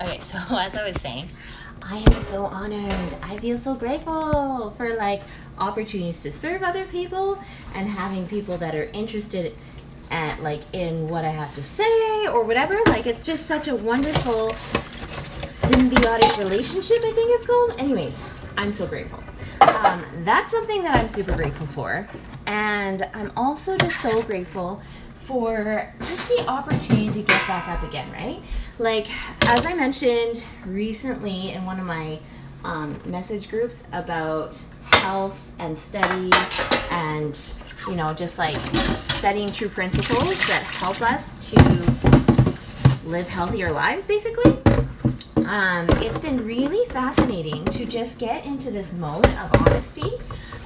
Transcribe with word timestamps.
Okay, 0.00 0.18
so 0.18 0.38
as 0.58 0.76
I 0.76 0.84
was 0.86 1.00
saying, 1.00 1.30
I 1.82 1.98
am 1.98 2.22
so 2.22 2.46
honored. 2.46 3.16
I 3.22 3.38
feel 3.38 3.56
so 3.56 3.74
grateful 3.74 4.70
for 4.76 4.94
like 4.94 5.22
opportunities 5.58 6.20
to 6.20 6.32
serve 6.32 6.62
other 6.62 6.84
people 6.86 7.38
and 7.74 7.88
having 7.88 8.26
people 8.26 8.58
that 8.58 8.74
are 8.74 8.84
interested 8.92 9.54
at 10.10 10.42
like 10.42 10.62
in 10.72 11.08
what 11.08 11.24
I 11.24 11.30
have 11.30 11.54
to 11.54 11.62
say 11.62 12.26
or 12.26 12.44
whatever. 12.44 12.78
Like 12.88 13.06
it's 13.06 13.24
just 13.24 13.46
such 13.46 13.68
a 13.68 13.74
wonderful 13.74 14.50
symbiotic 15.46 16.38
relationship, 16.38 16.98
I 16.98 17.12
think 17.12 17.30
it's 17.40 17.46
called. 17.46 17.80
Anyways, 17.80 18.20
I'm 18.58 18.72
so 18.72 18.86
grateful. 18.86 19.22
Um, 19.60 20.04
that's 20.24 20.50
something 20.50 20.82
that 20.82 20.96
I'm 20.96 21.08
super 21.08 21.34
grateful 21.34 21.66
for. 21.66 22.06
And 22.46 23.08
I'm 23.14 23.32
also 23.36 23.76
just 23.78 24.00
so 24.00 24.22
grateful 24.22 24.82
for 25.26 25.92
just 26.00 26.28
the 26.28 26.46
opportunity 26.46 27.10
to 27.10 27.18
get 27.18 27.46
back 27.48 27.68
up 27.68 27.82
again, 27.82 28.10
right? 28.12 28.40
Like, 28.78 29.08
as 29.48 29.66
I 29.66 29.74
mentioned 29.74 30.44
recently 30.64 31.50
in 31.52 31.64
one 31.64 31.80
of 31.80 31.86
my 31.86 32.20
um, 32.64 32.98
message 33.04 33.50
groups 33.50 33.86
about 33.92 34.56
health 34.90 35.50
and 35.58 35.76
study 35.76 36.30
and, 36.90 37.38
you 37.88 37.94
know, 37.96 38.14
just 38.14 38.38
like 38.38 38.56
studying 38.56 39.50
true 39.50 39.68
principles 39.68 40.38
that 40.46 40.62
help 40.62 41.02
us 41.02 41.50
to 41.50 41.56
live 43.04 43.28
healthier 43.28 43.72
lives, 43.72 44.06
basically. 44.06 44.56
Um, 45.46 45.86
it's 46.02 46.18
been 46.18 46.44
really 46.44 46.88
fascinating 46.90 47.64
to 47.66 47.84
just 47.84 48.18
get 48.18 48.44
into 48.44 48.70
this 48.70 48.92
mode 48.92 49.26
of 49.26 49.50
honesty 49.60 50.12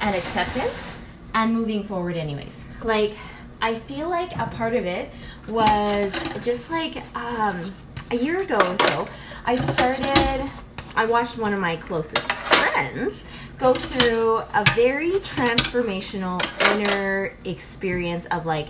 and 0.00 0.14
acceptance 0.14 0.98
and 1.34 1.52
moving 1.52 1.82
forward, 1.82 2.16
anyways. 2.16 2.66
Like, 2.82 3.14
I 3.62 3.74
feel 3.74 4.08
like 4.08 4.36
a 4.38 4.46
part 4.46 4.74
of 4.74 4.86
it 4.86 5.10
was 5.48 6.12
just 6.42 6.70
like 6.70 7.02
um, 7.16 7.72
a 8.10 8.16
year 8.16 8.40
ago 8.40 8.56
or 8.56 8.88
so, 8.88 9.08
I 9.44 9.56
started, 9.56 10.50
I 10.96 11.06
watched 11.06 11.38
one 11.38 11.52
of 11.52 11.60
my 11.60 11.76
closest 11.76 12.30
friends 12.32 13.24
go 13.58 13.74
through 13.74 14.38
a 14.38 14.64
very 14.74 15.12
transformational 15.12 16.40
inner 16.74 17.36
experience 17.44 18.24
of 18.26 18.46
like 18.46 18.68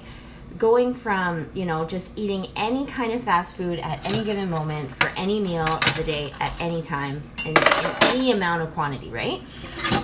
going 0.58 0.92
from, 0.92 1.48
you 1.54 1.64
know, 1.64 1.84
just 1.86 2.18
eating 2.18 2.48
any 2.56 2.84
kind 2.84 3.12
of 3.12 3.22
fast 3.22 3.54
food 3.54 3.78
at 3.78 4.04
any 4.04 4.24
given 4.24 4.50
moment 4.50 4.90
for 4.96 5.10
any 5.16 5.38
meal 5.38 5.66
of 5.66 5.96
the 5.96 6.02
day 6.02 6.32
at 6.40 6.52
any 6.60 6.82
time 6.82 7.22
in, 7.46 7.56
in 7.56 7.96
any 8.02 8.32
amount 8.32 8.62
of 8.62 8.74
quantity, 8.74 9.08
right? 9.08 9.40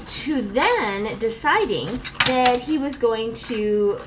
To 0.06 0.40
then 0.40 1.18
deciding 1.18 2.00
that 2.26 2.62
he 2.62 2.78
was 2.78 2.96
going 2.96 3.32
to 3.34 4.00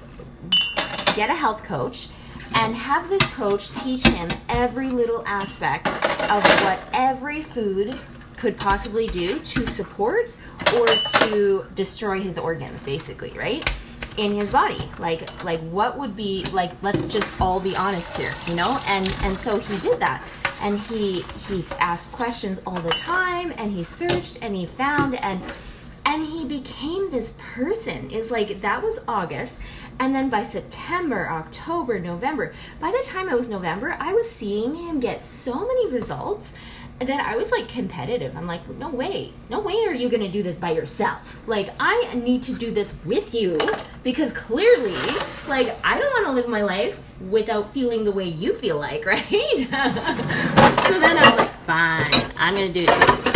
get 1.20 1.30
a 1.30 1.36
health 1.36 1.66
coach 1.66 2.08
and 2.56 2.74
have 2.74 3.10
this 3.10 3.22
coach 3.36 3.72
teach 3.84 4.08
him 4.08 4.30
every 4.48 4.88
little 4.88 5.22
aspect 5.28 5.86
of 6.32 6.42
what 6.64 6.80
every 6.94 7.44
food 7.44 7.94
could 8.38 8.56
possibly 8.56 9.06
do 9.08 9.38
to 9.40 9.68
support 9.68 10.38
or 10.78 10.88
to 10.88 11.66
destroy 11.76 12.22
his 12.22 12.40
organs 12.40 12.86
basically 12.86 13.32
right? 13.32 13.70
In 14.16 14.34
his 14.34 14.50
body. 14.50 14.90
Like 14.98 15.44
like 15.44 15.60
what 15.72 15.98
would 15.98 16.16
be 16.16 16.46
like 16.54 16.72
let's 16.82 17.04
just 17.04 17.30
all 17.42 17.60
be 17.60 17.76
honest 17.76 18.16
here 18.16 18.32
you 18.48 18.56
know? 18.56 18.80
And 18.88 19.06
and 19.24 19.36
so 19.36 19.60
he 19.60 19.78
did 19.80 20.00
that. 20.00 20.24
And 20.62 20.80
he 20.80 21.24
he 21.50 21.66
asked 21.80 22.14
questions 22.14 22.62
all 22.66 22.80
the 22.80 22.92
time 22.92 23.54
and 23.58 23.74
he 23.74 23.84
searched 23.84 24.40
and 24.42 24.56
he 24.56 24.66
found 24.66 25.16
and 25.16 25.44
and 26.10 26.28
he 26.28 26.44
became 26.44 27.10
this 27.10 27.36
person 27.38 28.10
is 28.10 28.32
like 28.32 28.60
that 28.62 28.82
was 28.82 29.00
august 29.08 29.60
and 30.02 30.16
then 30.16 30.30
by 30.30 30.44
September, 30.44 31.30
October, 31.30 32.00
November, 32.00 32.54
by 32.80 32.90
the 32.90 33.04
time 33.06 33.28
it 33.28 33.36
was 33.36 33.50
November, 33.50 33.98
I 34.00 34.14
was 34.14 34.32
seeing 34.32 34.76
him 34.76 35.02
get 35.02 35.22
so 35.22 35.68
many 35.68 35.90
results 35.90 36.54
that 37.00 37.26
I 37.26 37.36
was 37.36 37.52
like 37.52 37.68
competitive. 37.68 38.36
I'm 38.36 38.48
like, 38.48 38.68
no 38.70 38.90
way, 38.90 39.34
no 39.50 39.60
way 39.60 39.76
are 39.86 39.94
you 39.94 40.08
gonna 40.10 40.32
do 40.32 40.42
this 40.42 40.58
by 40.58 40.72
yourself. 40.72 41.46
Like, 41.48 41.70
I 41.82 42.14
need 42.14 42.44
to 42.44 42.54
do 42.54 42.72
this 42.72 42.96
with 43.04 43.34
you 43.34 43.58
because 44.04 44.32
clearly, 44.32 44.96
like, 45.48 45.76
I 45.84 46.00
don't 46.00 46.24
wanna 46.24 46.34
live 46.34 46.48
my 46.48 46.62
life 46.62 47.02
without 47.30 47.70
feeling 47.74 48.06
the 48.06 48.12
way 48.12 48.26
you 48.26 48.54
feel 48.54 48.78
like, 48.78 49.06
right? 49.06 49.22
so 49.28 51.00
then 51.00 51.18
I 51.18 51.30
was 51.30 51.40
like, 51.40 51.54
fine, 51.66 52.32
I'm 52.38 52.56
gonna 52.56 52.72
do 52.72 52.86
it 52.88 53.24
too. 53.26 53.29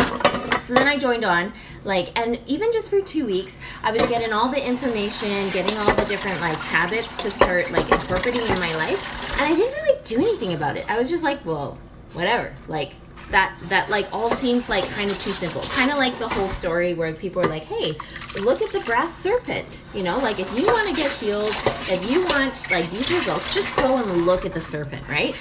Then 0.76 0.88
I 0.88 0.98
joined 0.98 1.24
on, 1.24 1.54
like, 1.84 2.18
and 2.18 2.40
even 2.48 2.72
just 2.72 2.90
for 2.90 3.02
two 3.02 3.26
weeks, 3.26 3.58
I 3.84 3.92
was 3.92 4.02
getting 4.08 4.34
all 4.34 4.50
the 4.50 4.66
information, 4.66 5.30
getting 5.52 5.78
all 5.78 5.94
the 5.94 6.06
different 6.06 6.40
like 6.42 6.58
habits 6.58 7.18
to 7.24 7.32
start 7.32 7.72
like 7.72 7.90
incorporating 7.92 8.42
in 8.42 8.60
my 8.60 8.74
life, 8.76 9.40
and 9.40 9.54
I 9.54 9.56
didn't 9.56 9.74
really 9.82 10.00
do 10.04 10.18
anything 10.18 10.54
about 10.54 10.78
it. 10.78 10.90
I 10.90 10.98
was 10.98 11.10
just 11.10 11.24
like, 11.24 11.46
well, 11.46 11.78
whatever, 12.14 12.54
like. 12.68 12.94
That's 13.32 13.62
that 13.64 13.90
like 13.90 14.14
all 14.14 14.30
seems 14.30 14.70
like 14.70 14.88
kind 14.90 15.10
of 15.10 15.18
too 15.18 15.32
simple. 15.32 15.62
Kind 15.62 15.90
of 15.90 15.98
like 15.98 16.20
the 16.20 16.28
whole 16.28 16.50
story 16.50 16.94
where 16.94 17.14
people 17.14 17.42
are 17.42 17.48
like, 17.48 17.64
"Hey, 17.64 17.96
look 18.40 18.62
at 18.62 18.72
the 18.72 18.82
brass 18.82 19.16
serpent." 19.16 19.82
You 19.96 20.04
know, 20.04 20.20
like 20.20 20.40
if 20.40 20.56
you 20.56 20.68
want 20.68 20.90
to 20.90 20.94
get 20.94 21.10
healed, 21.10 21.56
if 21.90 22.12
you 22.12 22.20
want 22.26 22.70
like 22.70 22.88
these 22.92 23.10
results, 23.12 23.56
just 23.56 23.76
go 23.78 23.98
and 23.98 24.26
look 24.28 24.46
at 24.46 24.54
the 24.54 24.62
serpent, 24.62 25.08
right? 25.08 25.36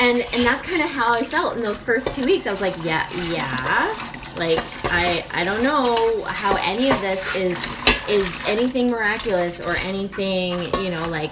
and 0.00 0.18
and 0.20 0.44
that's 0.44 0.62
kind 0.62 0.82
of 0.82 0.88
how 0.90 1.12
I 1.14 1.24
felt 1.24 1.56
in 1.56 1.62
those 1.62 1.82
first 1.82 2.14
two 2.14 2.24
weeks. 2.24 2.46
I 2.46 2.52
was 2.52 2.60
like, 2.60 2.74
yeah, 2.84 3.06
yeah, 3.30 4.21
like 4.36 4.58
I 4.84 5.24
I 5.32 5.44
don't 5.44 5.62
know 5.62 6.24
how 6.24 6.56
any 6.60 6.90
of 6.90 7.00
this 7.00 7.34
is 7.34 7.58
is 8.08 8.48
anything 8.48 8.90
miraculous 8.90 9.60
or 9.60 9.76
anything 9.78 10.62
you 10.82 10.90
know 10.90 11.06
like 11.08 11.30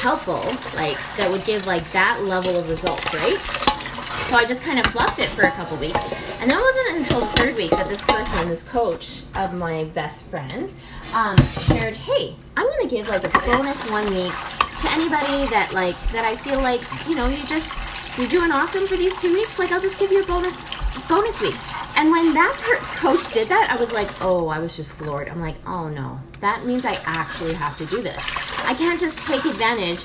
helpful 0.00 0.42
like 0.78 0.98
that 1.16 1.30
would 1.30 1.44
give 1.44 1.66
like 1.66 1.84
that 1.92 2.22
level 2.22 2.56
of 2.58 2.68
results, 2.68 3.14
right? 3.14 3.38
So 4.28 4.36
I 4.36 4.44
just 4.46 4.62
kind 4.62 4.78
of 4.78 4.86
fluffed 4.86 5.18
it 5.18 5.28
for 5.28 5.42
a 5.42 5.50
couple 5.50 5.76
weeks, 5.76 6.02
and 6.40 6.50
then 6.50 6.58
it 6.58 6.62
wasn't 6.62 6.98
until 6.98 7.20
the 7.20 7.26
third 7.36 7.56
week 7.56 7.70
that 7.72 7.86
this 7.86 8.02
person, 8.02 8.48
this 8.48 8.62
coach 8.62 9.22
of 9.38 9.54
my 9.54 9.84
best 9.84 10.24
friend, 10.24 10.72
um, 11.12 11.36
shared, 11.62 11.96
"Hey, 11.96 12.34
I'm 12.56 12.68
gonna 12.68 12.88
give 12.88 13.08
like 13.08 13.24
a 13.24 13.38
bonus 13.40 13.88
one 13.90 14.06
week 14.14 14.32
to 14.80 14.90
anybody 14.90 15.46
that 15.48 15.70
like 15.72 15.96
that 16.12 16.24
I 16.24 16.36
feel 16.36 16.60
like 16.60 16.80
you 17.06 17.14
know 17.14 17.28
you 17.28 17.44
just 17.46 17.72
you're 18.18 18.28
doing 18.28 18.52
awesome 18.52 18.86
for 18.86 18.96
these 18.96 19.20
two 19.20 19.32
weeks. 19.32 19.58
Like 19.58 19.72
I'll 19.72 19.80
just 19.80 19.98
give 19.98 20.10
you 20.12 20.22
a 20.22 20.26
bonus 20.26 20.56
bonus 21.08 21.40
week." 21.40 21.56
And 21.96 22.10
when 22.10 22.34
that 22.34 22.52
coach 22.96 23.32
did 23.32 23.48
that, 23.48 23.70
I 23.70 23.76
was 23.78 23.92
like, 23.92 24.08
oh, 24.20 24.48
I 24.48 24.58
was 24.58 24.76
just 24.76 24.94
floored. 24.94 25.28
I'm 25.28 25.40
like, 25.40 25.54
oh 25.64 25.88
no, 25.88 26.18
that 26.40 26.64
means 26.64 26.84
I 26.84 26.98
actually 27.06 27.54
have 27.54 27.78
to 27.78 27.86
do 27.86 28.02
this. 28.02 28.18
I 28.66 28.74
can't 28.74 28.98
just 28.98 29.20
take 29.20 29.44
advantage 29.44 30.04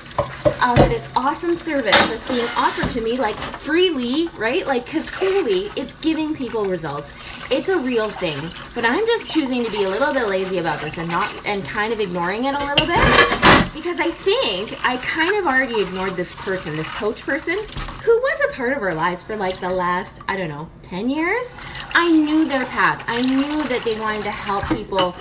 of 0.62 0.76
this 0.88 1.12
awesome 1.16 1.56
service 1.56 1.96
that's 2.06 2.28
being 2.28 2.46
offered 2.56 2.90
to 2.92 3.00
me 3.00 3.18
like 3.18 3.34
freely, 3.34 4.28
right? 4.38 4.64
Like, 4.66 4.84
because 4.84 5.10
clearly 5.10 5.70
it's 5.76 5.98
giving 6.00 6.34
people 6.34 6.64
results. 6.64 7.10
It's 7.52 7.68
a 7.68 7.76
real 7.76 8.08
thing, 8.08 8.38
but 8.76 8.84
I'm 8.84 9.04
just 9.06 9.28
choosing 9.32 9.64
to 9.64 9.70
be 9.72 9.82
a 9.82 9.88
little 9.88 10.14
bit 10.14 10.28
lazy 10.28 10.58
about 10.58 10.80
this 10.80 10.98
and 10.98 11.08
not 11.08 11.34
and 11.44 11.64
kind 11.64 11.92
of 11.92 11.98
ignoring 11.98 12.44
it 12.44 12.54
a 12.54 12.64
little 12.64 12.86
bit 12.86 13.74
because 13.74 13.98
I 13.98 14.08
think 14.12 14.78
I 14.86 14.98
kind 14.98 15.36
of 15.36 15.46
already 15.46 15.82
ignored 15.82 16.12
this 16.12 16.32
person, 16.32 16.76
this 16.76 16.88
coach 16.90 17.22
person, 17.22 17.58
who 18.04 18.16
was 18.16 18.40
a 18.48 18.54
part 18.54 18.76
of 18.76 18.82
our 18.82 18.94
lives 18.94 19.24
for 19.24 19.34
like 19.34 19.58
the 19.58 19.68
last, 19.68 20.20
I 20.28 20.36
don't 20.36 20.48
know, 20.48 20.70
10 20.82 21.10
years. 21.10 21.56
I 21.92 22.08
knew 22.08 22.44
their 22.44 22.66
path. 22.66 23.02
I 23.08 23.20
knew 23.20 23.64
that 23.64 23.82
they 23.84 23.98
wanted 23.98 24.22
to 24.24 24.30
help 24.30 24.64
people 24.68 25.16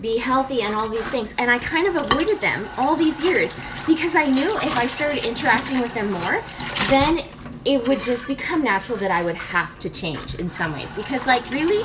be 0.00 0.16
healthy 0.16 0.62
and 0.62 0.74
all 0.74 0.88
these 0.88 1.06
things. 1.08 1.34
And 1.36 1.50
I 1.50 1.58
kind 1.58 1.86
of 1.86 1.96
avoided 1.96 2.40
them 2.40 2.66
all 2.78 2.96
these 2.96 3.22
years 3.22 3.52
because 3.86 4.16
I 4.16 4.24
knew 4.24 4.56
if 4.56 4.74
I 4.78 4.86
started 4.86 5.22
interacting 5.22 5.82
with 5.82 5.92
them 5.92 6.10
more, 6.12 6.42
then 6.88 7.20
it 7.64 7.86
would 7.86 8.02
just 8.02 8.26
become 8.26 8.62
natural 8.62 8.98
that 8.98 9.10
I 9.10 9.22
would 9.22 9.36
have 9.36 9.78
to 9.80 9.90
change 9.90 10.34
in 10.36 10.50
some 10.50 10.72
ways. 10.72 10.92
Because, 10.92 11.26
like, 11.26 11.48
really, 11.50 11.82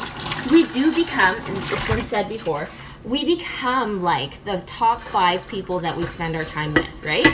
we 0.52 0.66
do 0.68 0.94
become, 0.94 1.36
and 1.36 1.58
it's 1.58 1.88
been 1.88 2.04
said 2.04 2.28
before, 2.30 2.68
we 3.04 3.24
become 3.24 4.04
like 4.04 4.44
the 4.44 4.62
top 4.66 5.02
five 5.02 5.48
people 5.48 5.80
that 5.80 5.96
we 5.96 6.04
spend 6.04 6.36
our 6.36 6.44
time 6.44 6.74
with, 6.74 7.06
right? 7.06 7.28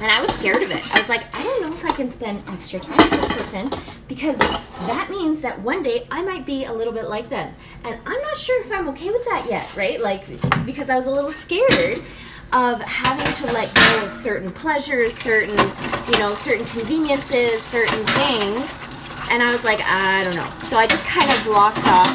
And 0.00 0.10
I 0.10 0.20
was 0.20 0.32
scared 0.32 0.62
of 0.62 0.70
it. 0.70 0.94
I 0.94 0.98
was 0.98 1.08
like, 1.08 1.34
I 1.34 1.42
don't 1.42 1.62
know 1.62 1.72
if 1.72 1.84
I 1.84 1.92
can 1.92 2.10
spend 2.10 2.42
extra 2.48 2.80
time 2.80 2.98
with 2.98 3.10
this 3.10 3.32
person 3.32 3.70
because 4.08 4.36
that 4.38 5.08
means 5.10 5.40
that 5.42 5.60
one 5.60 5.80
day 5.80 6.06
I 6.10 6.22
might 6.22 6.44
be 6.44 6.64
a 6.64 6.72
little 6.72 6.92
bit 6.92 7.04
like 7.04 7.28
them. 7.28 7.54
And 7.84 7.98
I'm 8.04 8.20
not 8.20 8.36
sure 8.36 8.64
if 8.64 8.72
I'm 8.72 8.88
okay 8.90 9.10
with 9.10 9.24
that 9.26 9.46
yet, 9.48 9.74
right? 9.76 10.00
Like, 10.00 10.24
because 10.66 10.90
I 10.90 10.96
was 10.96 11.06
a 11.06 11.10
little 11.10 11.32
scared 11.32 12.02
of 12.52 12.80
having 12.82 13.32
to 13.34 13.52
let 13.52 13.74
go 13.74 14.06
of 14.06 14.14
certain 14.14 14.50
pleasures, 14.50 15.16
certain, 15.16 15.56
you 16.12 16.18
know, 16.18 16.34
certain 16.34 16.66
conveniences, 16.66 17.62
certain 17.62 18.04
things. 18.18 18.76
And 19.30 19.42
I 19.42 19.50
was 19.50 19.64
like, 19.64 19.80
I 19.82 20.24
don't 20.24 20.36
know. 20.36 20.50
So 20.62 20.76
I 20.76 20.86
just 20.86 21.04
kind 21.04 21.30
of 21.30 21.44
blocked 21.44 21.86
off 21.88 22.06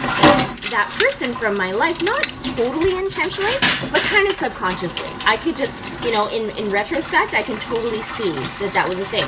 that 0.70 0.94
person 1.00 1.34
from 1.34 1.58
my 1.58 1.72
life, 1.72 2.02
not 2.04 2.24
totally 2.56 2.98
intentionally, 2.98 3.54
but 3.92 4.02
kind 4.02 4.28
of 4.28 4.36
subconsciously. 4.36 5.10
I 5.26 5.38
could 5.38 5.56
just, 5.56 6.04
you 6.04 6.12
know, 6.12 6.28
in, 6.30 6.56
in 6.58 6.70
retrospect, 6.70 7.34
I 7.34 7.42
can 7.42 7.58
totally 7.58 8.00
see 8.00 8.32
that 8.60 8.72
that 8.74 8.88
was 8.88 9.00
a 9.00 9.06
thing. 9.06 9.26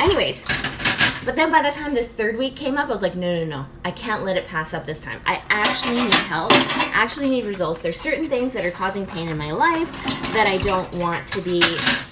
Anyways, 0.00 0.44
but 1.30 1.36
then 1.36 1.52
by 1.52 1.62
the 1.62 1.70
time 1.70 1.94
this 1.94 2.08
third 2.08 2.36
week 2.36 2.56
came 2.56 2.76
up, 2.76 2.88
I 2.88 2.90
was 2.90 3.02
like, 3.02 3.14
no, 3.14 3.32
no, 3.32 3.44
no. 3.44 3.66
I 3.84 3.92
can't 3.92 4.24
let 4.24 4.36
it 4.36 4.48
pass 4.48 4.74
up 4.74 4.84
this 4.84 4.98
time. 4.98 5.20
I 5.24 5.40
actually 5.48 6.02
need 6.02 6.12
help. 6.12 6.50
I 6.52 6.90
actually 6.92 7.30
need 7.30 7.46
results. 7.46 7.80
There's 7.80 8.00
certain 8.00 8.24
things 8.24 8.52
that 8.52 8.66
are 8.66 8.72
causing 8.72 9.06
pain 9.06 9.28
in 9.28 9.38
my 9.38 9.52
life 9.52 9.92
that 10.32 10.48
I 10.48 10.58
don't 10.64 10.92
want 10.96 11.28
to 11.28 11.40
be 11.40 11.62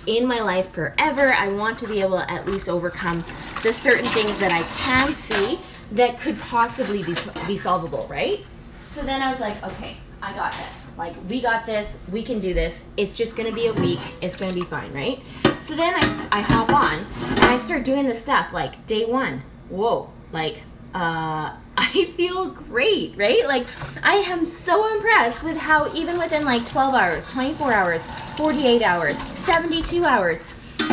in 0.07 0.25
my 0.25 0.39
life 0.39 0.71
forever. 0.71 1.33
I 1.33 1.49
want 1.49 1.81
to 1.81 1.89
be 1.89 2.01
able 2.01 2.19
to 2.19 2.31
at 2.31 2.47
least 2.47 2.69
overcome 2.69 3.25
the 3.65 3.73
certain 3.73 4.07
things 4.07 4.39
that 4.39 4.53
I 4.53 4.63
can 4.77 5.13
see 5.17 5.59
that 5.91 6.21
could 6.21 6.39
possibly 6.39 7.03
be, 7.03 7.17
be 7.49 7.57
solvable, 7.57 8.07
right? 8.09 8.47
So 8.93 9.03
then 9.03 9.21
I 9.21 9.33
was 9.33 9.41
like, 9.41 9.61
okay, 9.65 9.97
I 10.23 10.33
got 10.33 10.53
this. 10.53 10.88
Like, 10.99 11.15
we 11.29 11.41
got 11.41 11.65
this. 11.65 11.97
We 12.11 12.25
can 12.25 12.41
do 12.41 12.53
this. 12.53 12.85
It's 12.97 13.17
just 13.17 13.37
to 13.49 13.55
be 13.55 13.69
a 13.69 13.73
week. 13.75 14.01
It's 14.21 14.37
to 14.53 14.61
be 14.61 14.67
fine, 14.67 14.93
right? 14.93 15.23
So 15.61 15.77
then 15.77 15.95
I, 15.95 16.29
I 16.33 16.41
hop 16.41 16.71
on 16.71 17.07
and 17.37 17.45
I 17.45 17.57
start 17.57 17.85
doing 17.85 18.05
this 18.07 18.21
stuff. 18.21 18.53
Like, 18.53 18.85
day 18.87 19.05
one, 19.05 19.43
whoa, 19.69 20.11
like, 20.33 20.63
uh, 20.95 21.53
I 21.77 22.13
feel 22.17 22.51
great, 22.51 23.17
right? 23.17 23.47
Like, 23.47 23.69
I 24.03 24.17
am 24.17 24.45
so 24.45 24.93
impressed 24.97 25.45
with 25.45 25.57
how, 25.57 25.95
even 25.95 26.19
within 26.19 26.45
like 26.45 26.67
12 26.69 26.93
hours, 26.93 27.33
24 27.33 27.73
hours, 27.73 28.05
48 28.37 28.83
hours, 28.83 29.17
72 29.19 30.05
hours, 30.05 30.43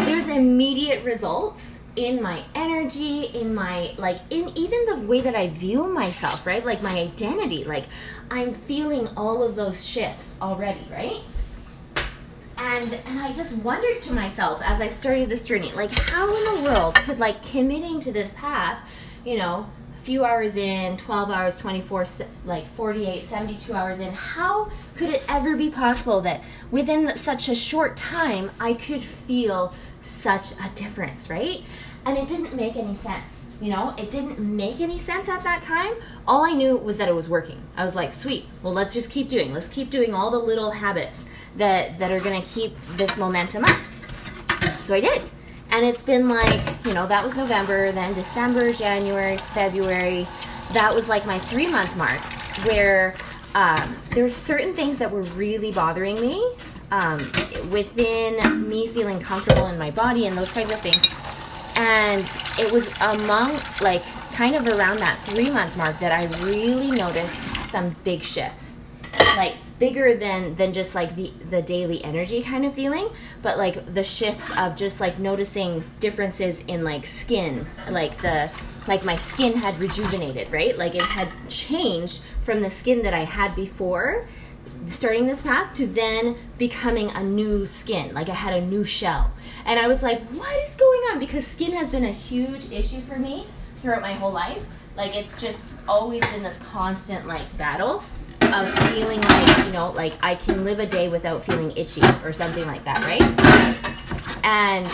there's 0.01 0.28
immediate 0.28 1.04
results 1.04 1.80
in 1.96 2.22
my 2.22 2.44
energy, 2.54 3.24
in 3.34 3.56
my, 3.56 3.94
like, 3.98 4.19
in 4.30 4.51
even 4.56 4.86
the 4.86 5.08
way 5.08 5.22
that 5.22 5.34
I 5.34 5.48
view 5.48 5.88
myself, 5.88 6.46
right? 6.46 6.63
Like, 6.63 6.81
my 6.84 7.00
identity. 7.00 7.63
Like, 7.63 7.86
I'm 8.31 8.54
feeling 8.54 9.07
all 9.16 9.44
of 9.44 9.56
those 9.56 9.86
shifts 9.86 10.36
already, 10.42 10.86
right? 10.92 11.22
And, 12.57 12.94
and 13.06 13.19
I 13.19 13.33
just 13.33 13.57
wondered 13.57 14.01
to 14.04 14.13
myself 14.13 14.62
as 14.63 14.81
I 14.81 14.89
started 14.89 15.30
this 15.30 15.44
journey, 15.44 15.72
like, 15.74 15.92
how 15.92 16.33
in 16.36 16.63
the 16.63 16.69
world 16.69 16.95
could, 16.95 17.19
like, 17.19 17.44
committing 17.44 18.00
to 18.01 18.12
this 18.12 18.31
path, 18.36 18.80
you 19.25 19.38
know, 19.38 19.69
a 19.98 20.01
few 20.04 20.24
hours 20.24 20.56
in, 20.56 20.98
12 20.98 21.30
hours, 21.30 21.57
24, 21.57 22.06
like 22.45 22.68
48, 22.74 23.25
72 23.25 23.74
hours 23.74 24.00
in, 24.00 24.13
how 24.13 24.72
could 24.95 25.10
it 25.10 25.24
ever 25.27 25.56
be 25.56 25.69
possible 25.69 26.22
that 26.22 26.42
within 26.72 27.18
such 27.18 27.50
a 27.50 27.56
short 27.56 27.98
time 27.98 28.51
I 28.60 28.74
could 28.74 29.01
feel 29.01 29.74
such 30.00 30.54
a 30.54 30.69
difference, 30.75 31.30
right? 31.30 31.62
And 32.06 32.18
it 32.18 32.27
didn't 32.27 32.56
make 32.56 32.75
any 32.75 32.94
sense. 32.94 33.45
You 33.62 33.72
know, 33.72 33.94
it 33.98 34.12
didn't 34.12 34.38
make 34.38 34.81
any 34.81 35.00
sense 35.00 35.30
at 35.30 35.44
that 35.44 35.62
time. 35.62 35.94
All 36.28 36.44
I 36.44 36.52
knew 36.52 36.75
was 36.78 36.98
that 36.98 37.07
it 37.07 37.16
was 37.16 37.30
working. 37.30 37.62
I 37.78 37.84
was 37.84 37.96
like, 37.96 38.13
sweet, 38.13 38.46
well, 38.62 38.74
let's 38.74 38.94
just 38.94 39.10
keep 39.10 39.30
doing. 39.30 39.54
Let's 39.54 39.69
keep 39.69 39.90
doing 39.90 40.13
all 40.13 40.30
the 40.30 40.40
little 40.40 40.72
habits 40.72 41.25
that, 41.56 42.00
that 42.00 42.12
are 42.12 42.19
going 42.19 42.42
to 42.42 42.48
keep 42.48 42.75
this 42.90 43.18
momentum 43.18 43.63
up. 43.63 43.78
So 44.81 44.94
I 44.94 45.00
did 45.00 45.31
and 45.75 45.86
it's 45.86 46.02
been 46.02 46.30
like 46.30 46.62
you 46.86 46.94
know 46.94 47.06
that 47.06 47.24
was 47.24 47.36
november 47.36 47.92
then 47.92 48.13
december 48.13 48.72
january 48.72 49.38
february 49.38 50.25
that 50.74 50.92
was 50.94 51.10
like 51.10 51.25
my 51.25 51.38
three 51.38 51.68
month 51.68 51.96
mark 51.98 52.19
where 52.66 53.13
um, 53.56 53.96
were 54.16 54.28
certain 54.30 54.74
things 54.74 54.98
that 54.98 55.10
were 55.10 55.22
really 55.22 55.72
bothering 55.72 56.19
me 56.19 56.56
um, 56.92 57.19
within 57.72 58.69
me 58.69 58.88
feeling 58.88 59.19
comfortable 59.19 59.68
in 59.68 59.78
my 59.78 59.92
body 59.92 60.28
and 60.28 60.38
those 60.38 60.51
kinds 60.51 60.72
of 60.72 60.80
things 60.80 61.01
and 61.75 62.25
it 62.57 62.72
was 62.72 62.94
among 63.01 63.60
like 63.81 64.04
kind 64.33 64.56
of 64.56 64.68
around 64.68 65.00
that 65.00 65.18
three 65.19 65.50
month 65.50 65.77
mark 65.77 65.98
that 66.00 66.12
i 66.12 66.25
really 66.44 66.92
noticed 66.92 67.56
some 67.75 67.94
big 68.06 68.24
shifts. 68.24 68.77
Like 69.36 69.56
bigger 69.80 70.16
than 70.16 70.56
than 70.56 70.72
just 70.72 70.95
like 70.95 71.13
the 71.18 71.30
the 71.50 71.62
daily 71.62 72.01
energy 72.06 72.42
kind 72.42 72.66
of 72.66 72.74
feeling 72.74 73.10
but 73.42 73.57
like 73.57 73.94
the 73.94 74.04
shifts 74.04 74.50
of 74.57 74.77
just 74.77 75.01
like 75.01 75.19
noticing 75.19 75.83
differences 76.00 76.62
in 76.68 76.86
like 76.86 77.06
skin 77.06 77.66
like 77.89 78.16
the 78.19 78.50
like 78.88 79.04
my 79.04 79.18
skin 79.18 79.57
had 79.57 79.77
rejuvenated 79.77 80.50
right? 80.54 80.77
Like 80.77 80.95
it 80.95 81.01
had 81.01 81.27
changed 81.50 82.22
from 82.44 82.62
the 82.62 82.72
skin 82.72 83.04
that 83.04 83.13
i 83.13 83.25
had 83.25 83.54
before 83.56 84.25
starting 84.86 85.27
this 85.27 85.42
path 85.42 85.75
to 85.75 85.86
then 85.86 86.38
becoming 86.57 87.10
a 87.12 87.22
new 87.22 87.66
skin. 87.66 88.13
Like 88.13 88.30
i 88.30 88.33
had 88.33 88.54
a 88.54 88.66
new 88.66 88.86
shell 88.86 89.31
and 89.66 89.80
i 89.80 89.88
was 89.88 90.02
like 90.04 90.22
what 90.36 90.56
is 90.64 90.76
going 90.76 91.02
on 91.12 91.20
because 91.20 91.46
skin 91.46 91.72
has 91.72 91.90
been 91.90 92.06
a 92.06 92.12
huge 92.12 92.72
issue 92.72 93.02
for 93.02 93.18
me 93.18 93.48
throughout 93.82 94.02
my 94.02 94.14
whole 94.14 94.32
life 94.32 94.64
like 94.96 95.16
it's 95.16 95.40
just 95.42 95.64
always 95.88 96.22
been 96.32 96.44
this 96.44 96.60
constant 96.60 97.28
like 97.28 97.58
battle 97.58 98.04
of 98.54 98.80
feeling 98.90 99.22
like 99.22 99.66
you 99.66 99.72
know 99.72 99.92
like 99.92 100.14
I 100.24 100.36
can 100.36 100.64
live 100.64 100.80
a 100.80 100.86
day 100.86 101.08
without 101.08 101.44
feeling 101.44 101.72
itchy 101.76 102.02
or 102.24 102.32
something 102.32 102.66
like 102.68 102.84
that, 102.86 103.04
right? 103.04 104.46
And 104.46 104.86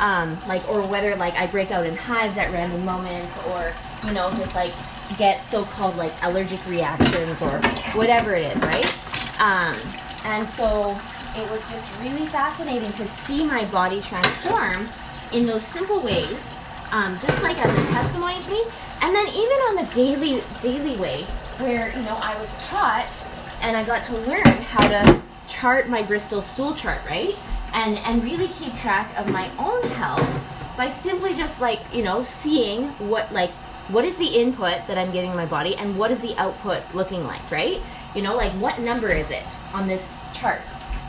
um, 0.00 0.36
like 0.48 0.66
or 0.68 0.82
whether 0.86 1.14
like 1.16 1.34
I 1.34 1.46
break 1.46 1.70
out 1.70 1.86
in 1.86 1.96
hives 1.96 2.36
at 2.38 2.52
random 2.52 2.84
moments 2.84 3.46
or 3.48 3.72
you 4.06 4.14
know 4.14 4.30
just 4.30 4.54
like 4.54 4.72
get 5.18 5.42
so-called 5.42 5.96
like 5.96 6.12
allergic 6.22 6.64
reactions 6.66 7.42
or 7.42 7.58
whatever 7.96 8.34
it 8.34 8.56
is, 8.56 8.62
right? 8.64 9.40
Um, 9.40 9.76
and 10.24 10.48
so 10.48 10.98
it 11.36 11.50
was 11.50 11.60
just 11.70 12.00
really 12.00 12.26
fascinating 12.26 12.92
to 12.92 13.06
see 13.06 13.44
my 13.44 13.64
body 13.66 14.00
transform 14.00 14.86
in 15.32 15.46
those 15.46 15.64
simple 15.64 16.00
ways, 16.00 16.54
um, 16.92 17.18
just 17.18 17.42
like 17.42 17.58
as 17.58 17.72
a 17.72 17.92
testimony 17.92 18.40
to 18.40 18.50
me, 18.50 18.62
and 19.02 19.14
then 19.14 19.26
even 19.28 19.58
on 19.68 19.76
the 19.76 19.90
daily 19.92 20.42
daily 20.62 20.96
way 21.00 21.22
where 21.58 21.88
you 21.88 22.02
know 22.02 22.16
I 22.20 22.38
was 22.40 22.62
taught 22.64 23.10
and 23.62 23.76
I 23.76 23.84
got 23.84 24.04
to 24.04 24.18
learn 24.28 24.44
how 24.44 24.86
to 24.88 25.20
chart 25.48 25.88
my 25.88 26.02
Bristol 26.02 26.42
stool 26.42 26.74
chart, 26.74 27.00
right? 27.06 27.34
And 27.74 27.98
and 27.98 28.22
really 28.22 28.48
keep 28.48 28.74
track 28.76 29.08
of 29.18 29.30
my 29.32 29.50
own 29.58 29.82
health 29.90 30.76
by 30.76 30.88
simply 30.88 31.34
just 31.34 31.60
like, 31.60 31.80
you 31.92 32.04
know, 32.04 32.22
seeing 32.22 32.84
what 33.10 33.32
like 33.32 33.50
what 33.90 34.04
is 34.04 34.16
the 34.16 34.26
input 34.26 34.86
that 34.86 34.96
I'm 34.96 35.10
giving 35.12 35.34
my 35.34 35.46
body 35.46 35.76
and 35.76 35.98
what 35.98 36.10
is 36.10 36.20
the 36.20 36.36
output 36.38 36.82
looking 36.94 37.24
like, 37.24 37.50
right? 37.50 37.80
You 38.14 38.22
know, 38.22 38.36
like 38.36 38.52
what 38.52 38.78
number 38.78 39.08
is 39.08 39.30
it 39.30 39.44
on 39.74 39.88
this 39.88 40.20
chart 40.34 40.60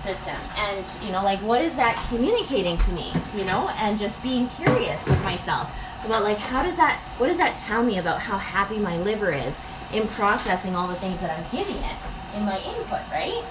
system? 0.06 0.38
And, 0.58 0.86
you 1.04 1.12
know, 1.12 1.24
like 1.24 1.40
what 1.40 1.62
is 1.62 1.76
that 1.76 1.98
communicating 2.10 2.78
to 2.78 2.92
me, 2.92 3.12
you 3.36 3.44
know? 3.46 3.70
And 3.78 3.98
just 3.98 4.22
being 4.22 4.48
curious 4.50 5.06
with 5.06 5.22
myself 5.24 5.74
about 6.06 6.24
like 6.24 6.38
how 6.38 6.62
does 6.62 6.78
that 6.78 7.00
what 7.18 7.28
does 7.28 7.38
that 7.38 7.56
tell 7.58 7.84
me 7.84 7.98
about 7.98 8.20
how 8.20 8.38
happy 8.38 8.78
my 8.78 8.96
liver 9.00 9.32
is 9.34 9.58
in 9.92 10.08
processing 10.10 10.76
all 10.76 10.88
the 10.88 10.96
things 10.96 11.20
that 11.22 11.32
I'm 11.32 11.46
giving 11.52 11.82
it 11.82 11.98
in 12.38 12.46
my 12.46 12.58
input, 12.58 13.02
right? 13.12 13.44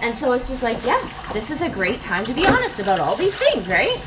And 0.00 0.16
so 0.16 0.32
it's 0.32 0.48
just 0.48 0.62
like, 0.62 0.82
yeah, 0.84 1.00
this 1.32 1.50
is 1.50 1.60
a 1.60 1.68
great 1.68 2.00
time 2.00 2.24
to 2.24 2.32
be 2.32 2.46
honest 2.46 2.80
about 2.80 3.00
all 3.00 3.16
these 3.16 3.34
things, 3.34 3.68
right? 3.68 3.98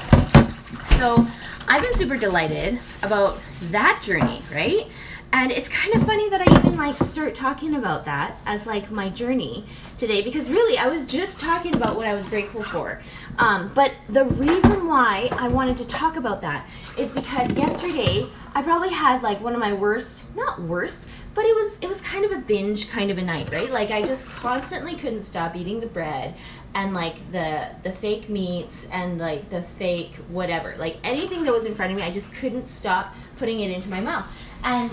So 0.98 1.28
I've 1.68 1.82
been 1.82 1.96
super 1.96 2.18
delighted 2.18 2.80
about 3.04 3.40
that 3.70 4.02
journey, 4.04 4.42
right? 4.52 4.88
And 5.34 5.50
it's 5.52 5.70
kind 5.70 5.96
of 5.96 6.06
funny 6.06 6.30
that 6.30 6.42
I 6.42 6.60
even 6.60 6.76
like 6.76 6.98
start 6.98 7.34
talking 7.34 7.76
about 7.76 8.04
that 8.06 8.36
as 8.46 8.66
like 8.66 8.92
my 8.92 9.08
journey 9.08 9.66
today 9.98 10.22
because 10.22 10.50
really 10.50 10.78
I 10.78 10.88
was 10.88 11.06
just 11.06 11.40
talking 11.40 11.74
about 11.74 11.96
what 11.96 12.06
I 12.06 12.14
was 12.14 12.28
grateful 12.28 12.64
for. 12.64 13.02
Um, 13.40 13.72
but 13.74 13.94
the 14.10 14.26
reason 14.26 14.88
why 14.88 15.30
I 15.32 15.48
wanted 15.48 15.78
to 15.78 15.88
talk 15.88 16.18
about 16.18 16.42
that 16.42 16.70
is 16.98 17.14
because 17.14 17.50
yesterday 17.56 18.28
I 18.54 18.62
probably 18.62 18.90
had 18.90 19.24
like 19.24 19.40
one 19.40 19.54
of 19.54 19.60
my 19.60 19.72
worst, 19.72 20.36
not 20.36 20.62
worst, 20.62 21.08
but 21.34 21.46
it 21.46 21.56
was 21.56 21.78
it 21.82 21.88
was 21.88 22.02
kind 22.02 22.26
of 22.26 22.32
a 22.34 22.42
binge 22.42 22.90
kind 22.90 23.10
of 23.10 23.18
a 23.18 23.22
night, 23.22 23.50
right? 23.52 23.72
Like 23.72 23.90
I 23.90 24.02
just 24.02 24.28
constantly 24.28 24.96
couldn't 24.96 25.24
stop 25.24 25.56
eating 25.56 25.80
the 25.80 25.88
bread 25.88 26.36
and 26.76 26.94
like 26.94 27.32
the 27.32 27.70
the 27.84 27.92
fake 27.92 28.28
meats 28.28 28.86
and 28.92 29.18
like 29.18 29.50
the 29.50 29.62
fake 29.62 30.16
whatever. 30.28 30.76
Like 30.78 30.98
anything 31.06 31.44
that 31.44 31.54
was 31.54 31.66
in 31.66 31.74
front 31.74 31.94
of 31.94 31.98
me, 31.98 32.04
I 32.04 32.12
just 32.12 32.34
couldn't 32.34 32.68
stop 32.68 33.16
putting 33.38 33.62
it 33.62 33.72
into 33.72 33.90
my 33.90 34.02
mouth. 34.02 34.26
And 34.64 34.92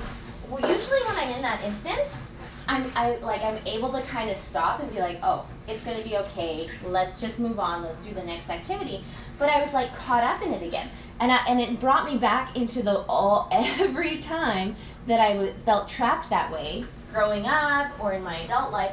well, 0.51 0.61
usually 0.61 1.01
when 1.01 1.17
I'm 1.17 1.31
in 1.31 1.43
that 1.43 1.63
instance, 1.65 2.29
I'm 2.67 2.91
I 2.95 3.17
like 3.17 3.43
I'm 3.43 3.59
able 3.67 3.91
to 3.93 4.03
kind 4.03 4.31
of 4.31 4.37
stop 4.37 4.81
and 4.81 4.93
be 4.93 5.01
like, 5.01 5.19
oh, 5.23 5.47
it's 5.67 5.83
gonna 5.83 6.03
be 6.03 6.17
okay. 6.19 6.69
Let's 6.85 7.21
just 7.21 7.41
move 7.41 7.59
on. 7.59 7.83
Let's 7.83 8.05
do 8.05 8.15
the 8.15 8.23
next 8.23 8.51
activity. 8.51 9.05
But 9.39 9.51
I 9.51 9.61
was 9.63 9.73
like 9.73 9.95
caught 9.97 10.25
up 10.25 10.43
in 10.43 10.53
it 10.53 10.63
again, 10.63 10.89
and 11.21 11.33
I, 11.33 11.37
and 11.49 11.61
it 11.61 11.81
brought 11.81 12.05
me 12.11 12.19
back 12.19 12.57
into 12.57 12.83
the 12.83 13.01
all 13.09 13.49
every 13.53 14.19
time 14.19 14.77
that 15.07 15.21
I 15.21 15.33
w- 15.35 15.55
felt 15.65 15.89
trapped 15.89 16.29
that 16.31 16.53
way 16.53 16.85
growing 17.13 17.47
up 17.47 17.93
or 17.99 18.13
in 18.13 18.23
my 18.23 18.39
adult 18.41 18.71
life, 18.71 18.93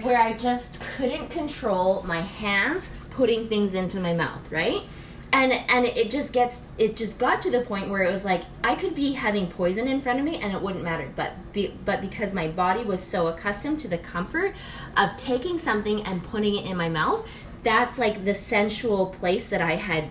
where 0.00 0.18
I 0.18 0.32
just 0.32 0.80
couldn't 0.80 1.28
control 1.28 2.02
my 2.06 2.22
hands 2.22 2.88
putting 3.10 3.48
things 3.48 3.74
into 3.74 4.00
my 4.00 4.14
mouth, 4.14 4.50
right? 4.50 4.82
And 5.32 5.52
and 5.52 5.86
it 5.86 6.10
just 6.10 6.32
gets 6.32 6.62
it 6.78 6.96
just 6.96 7.18
got 7.18 7.40
to 7.42 7.50
the 7.50 7.60
point 7.60 7.88
where 7.88 8.02
it 8.02 8.10
was 8.10 8.24
like 8.24 8.42
I 8.64 8.74
could 8.74 8.94
be 8.94 9.12
having 9.12 9.46
poison 9.46 9.86
in 9.88 10.00
front 10.00 10.18
of 10.18 10.24
me 10.24 10.36
and 10.36 10.52
it 10.52 10.60
wouldn't 10.60 10.84
matter. 10.84 11.10
But 11.14 11.52
be, 11.52 11.74
but 11.84 12.00
because 12.00 12.32
my 12.32 12.48
body 12.48 12.84
was 12.84 13.02
so 13.02 13.28
accustomed 13.28 13.80
to 13.80 13.88
the 13.88 13.98
comfort 13.98 14.54
of 14.96 15.16
taking 15.16 15.58
something 15.58 16.02
and 16.02 16.22
putting 16.22 16.56
it 16.56 16.64
in 16.64 16.76
my 16.76 16.88
mouth 16.88 17.26
that's 17.62 17.98
like 17.98 18.24
the 18.24 18.34
sensual 18.34 19.06
place 19.06 19.48
that 19.48 19.60
I 19.60 19.76
had 19.76 20.08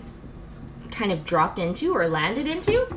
kind 0.91 1.11
of 1.11 1.23
dropped 1.23 1.59
into 1.59 1.95
or 1.95 2.07
landed 2.07 2.47
into 2.47 2.87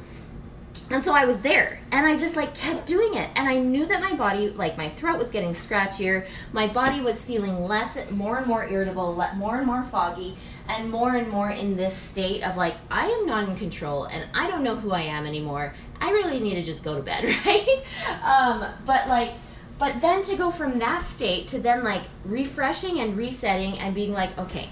and 0.93 1.03
so 1.03 1.15
I 1.15 1.25
was 1.25 1.41
there 1.41 1.81
and 1.91 2.07
I 2.07 2.19
just 2.19 2.37
like 2.37 2.55
kept 2.55 2.87
doing 2.87 3.15
it. 3.15 3.31
And 3.35 3.49
I 3.49 3.59
knew 3.59 3.87
that 3.87 4.03
my 4.03 4.15
body, 4.15 4.51
like 4.51 4.77
my 4.77 4.91
throat 4.91 5.19
was 5.19 5.29
getting 5.29 5.53
scratchier. 5.53 6.27
My 6.53 6.67
body 6.67 7.01
was 7.01 7.25
feeling 7.25 7.65
less, 7.65 7.99
more 8.11 8.37
and 8.37 8.47
more 8.47 8.69
irritable, 8.69 9.15
more 9.37 9.57
and 9.57 9.67
more 9.67 9.85
foggy, 9.85 10.37
and 10.69 10.91
more 10.91 11.17
and 11.17 11.29
more 11.29 11.51
in 11.51 11.77
this 11.77 11.97
state 11.97 12.43
of 12.43 12.57
like, 12.59 12.75
I 12.91 13.07
am 13.07 13.27
not 13.27 13.49
in 13.49 13.57
control 13.57 14.05
and 14.05 14.27
I 14.35 14.51
don't 14.51 14.63
know 14.63 14.77
who 14.77 14.93
I 14.93 15.01
am 15.01 15.27
anymore. 15.27 15.73
I 15.99 16.11
really 16.11 16.41
need 16.41 16.55
to 16.57 16.63
just 16.63 16.85
go 16.85 16.97
to 16.97 17.03
bed, 17.03 17.25
right? 17.47 17.83
Um, 18.23 18.67
but 18.85 19.09
like, 19.09 19.33
but 19.79 20.03
then 20.03 20.23
to 20.25 20.37
go 20.37 20.51
from 20.51 20.79
that 20.81 21.07
state 21.07 21.49
to 21.49 21.59
then 21.59 21.83
like 21.83 22.03
refreshing 22.27 23.01
and 23.01 23.17
resetting 23.17 23.79
and 23.79 23.95
being 23.95 24.13
like, 24.13 24.37
okay, 24.39 24.69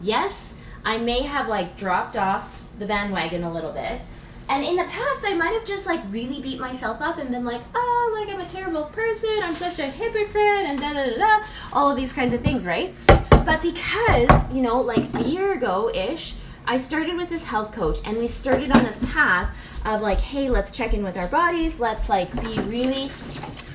yes, 0.00 0.54
I 0.82 0.96
may 0.96 1.22
have 1.22 1.46
like 1.46 1.76
dropped 1.76 2.16
off 2.16 2.64
the 2.78 2.86
bandwagon 2.86 3.44
a 3.44 3.52
little 3.52 3.72
bit. 3.72 4.00
And 4.48 4.64
in 4.64 4.76
the 4.76 4.84
past, 4.84 5.24
I 5.24 5.34
might 5.34 5.52
have 5.52 5.64
just 5.64 5.86
like 5.86 6.00
really 6.10 6.40
beat 6.40 6.58
myself 6.58 7.02
up 7.02 7.18
and 7.18 7.30
been 7.30 7.44
like, 7.44 7.60
oh, 7.74 8.18
like 8.18 8.34
I'm 8.34 8.40
a 8.40 8.48
terrible 8.48 8.84
person, 8.84 9.28
I'm 9.42 9.54
such 9.54 9.78
a 9.78 9.86
hypocrite, 9.86 10.64
and 10.66 10.80
da 10.80 10.92
da 10.94 11.10
da 11.10 11.16
da, 11.16 11.46
all 11.72 11.90
of 11.90 11.96
these 11.96 12.12
kinds 12.12 12.32
of 12.32 12.40
things, 12.40 12.66
right? 12.66 12.94
But 13.30 13.60
because, 13.60 14.50
you 14.50 14.62
know, 14.62 14.80
like 14.80 15.12
a 15.14 15.22
year 15.22 15.52
ago 15.52 15.90
ish, 15.94 16.34
I 16.66 16.76
started 16.76 17.16
with 17.16 17.30
this 17.30 17.44
health 17.44 17.72
coach 17.72 17.98
and 18.04 18.18
we 18.18 18.26
started 18.26 18.72
on 18.72 18.84
this 18.84 19.00
path 19.12 19.54
of 19.86 20.02
like, 20.02 20.18
hey, 20.18 20.50
let's 20.50 20.70
check 20.70 20.92
in 20.92 21.02
with 21.02 21.16
our 21.16 21.28
bodies, 21.28 21.78
let's 21.80 22.08
like 22.08 22.30
be 22.42 22.60
really 22.62 23.10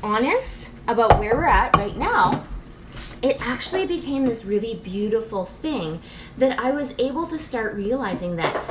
honest 0.04 0.72
about 0.88 1.20
where 1.20 1.36
we're 1.36 1.46
at 1.46 1.76
right 1.76 1.98
now. 1.98 2.46
It 3.22 3.38
actually 3.40 3.88
became 3.88 4.26
this 4.26 4.44
really 4.44 4.76
beautiful 4.76 5.46
thing 5.46 6.02
that 6.38 6.60
I 6.60 6.72
was 6.72 6.94
able 7.00 7.26
to 7.28 7.38
start 7.38 7.74
realizing 7.74 8.36
that 8.36 8.62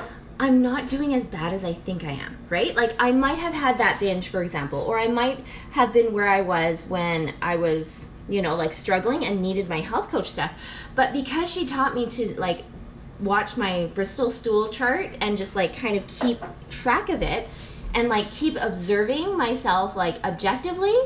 I'm 0.43 0.61
not 0.61 0.89
doing 0.89 1.15
as 1.15 1.25
bad 1.25 1.53
as 1.53 1.63
I 1.63 1.73
think 1.73 2.03
I 2.03 2.11
am, 2.11 2.37
right? 2.51 2.75
Like 2.75 2.97
I 2.99 3.13
might 3.13 3.39
have 3.39 3.55
had 3.55 3.79
that 3.79 4.01
binge, 4.01 4.27
for 4.27 4.43
example, 4.43 4.81
or 4.81 4.99
I 4.99 5.07
might 5.07 5.39
have 5.71 5.93
been 5.93 6.13
where 6.13 6.29
I 6.29 6.41
was 6.41 6.85
when 6.89 7.35
I 7.41 7.55
was, 7.55 8.09
you 8.29 8.43
know, 8.43 8.57
like 8.57 8.73
struggling 8.73 9.25
and 9.25 9.41
needed 9.41 9.69
my 9.69 9.79
health 9.79 10.09
coach 10.09 10.29
stuff. 10.29 10.51
But 10.97 11.13
because 11.13 11.49
she 11.49 11.65
taught 11.65 11.95
me 11.95 12.07
to 12.07 12.35
like 12.41 12.65
watch 13.21 13.57
my 13.57 13.87
Bristol 13.95 14.33
stool 14.33 14.67
chart 14.67 15.11
and 15.21 15.37
just 15.37 15.55
like 15.55 15.77
kind 15.77 15.97
of 15.97 16.09
keep 16.09 16.43
track 16.71 17.09
of 17.09 17.23
it 17.23 17.49
and 17.95 18.09
like 18.09 18.29
keep 18.33 18.57
observing 18.61 19.39
myself 19.39 19.95
like 19.95 20.17
objectively, 20.27 20.97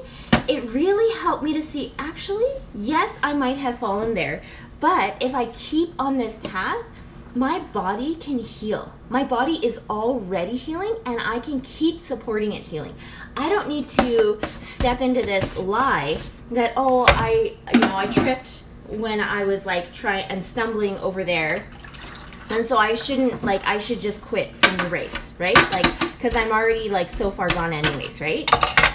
it 0.49 0.67
really 0.71 1.15
helped 1.21 1.45
me 1.45 1.53
to 1.53 1.61
see 1.61 1.93
actually, 1.99 2.51
yes, 2.75 3.19
I 3.23 3.35
might 3.35 3.59
have 3.59 3.79
fallen 3.79 4.15
there, 4.15 4.41
but 4.81 5.23
if 5.23 5.35
I 5.35 5.45
keep 5.45 5.93
on 5.99 6.17
this 6.17 6.39
path, 6.39 6.83
my 7.37 7.59
body 7.59 8.15
can 8.15 8.39
heal. 8.39 8.95
My 9.11 9.23
body 9.23 9.65
is 9.65 9.81
already 9.91 10.57
healing 10.57 10.97
and 11.05 11.21
I 11.21 11.39
can 11.39 11.61
keep 11.61 12.01
supporting 12.01 12.53
it 12.53 12.63
healing. 12.63 12.95
I 13.37 13.51
don't 13.51 13.69
need 13.69 13.91
to 13.91 14.39
step 14.47 15.03
into 15.03 15.21
this 15.21 15.57
lie 15.59 16.19
that 16.51 16.73
oh, 16.79 17.05
I 17.07 17.57
you 17.75 17.81
know, 17.81 17.95
I 17.95 18.07
tripped 18.07 18.63
when 18.89 19.21
I 19.21 19.45
was 19.45 19.67
like 19.67 19.93
trying 19.93 20.25
and 20.25 20.45
stumbling 20.45 20.97
over 20.99 21.25
there 21.25 21.67
and 22.49 22.65
so 22.65 22.79
I 22.79 22.95
shouldn't 22.95 23.45
like 23.45 23.67
I 23.67 23.77
should 23.77 24.01
just 24.01 24.23
quit 24.23 24.57
from 24.57 24.79
the 24.79 24.89
race, 24.89 25.35
right? 25.39 25.57
Like 25.73 26.01
because 26.17 26.35
I'm 26.35 26.51
already 26.51 26.89
like 26.89 27.11
so 27.11 27.31
far 27.31 27.49
gone 27.51 27.75
anyways, 27.75 28.19
right? 28.19 28.51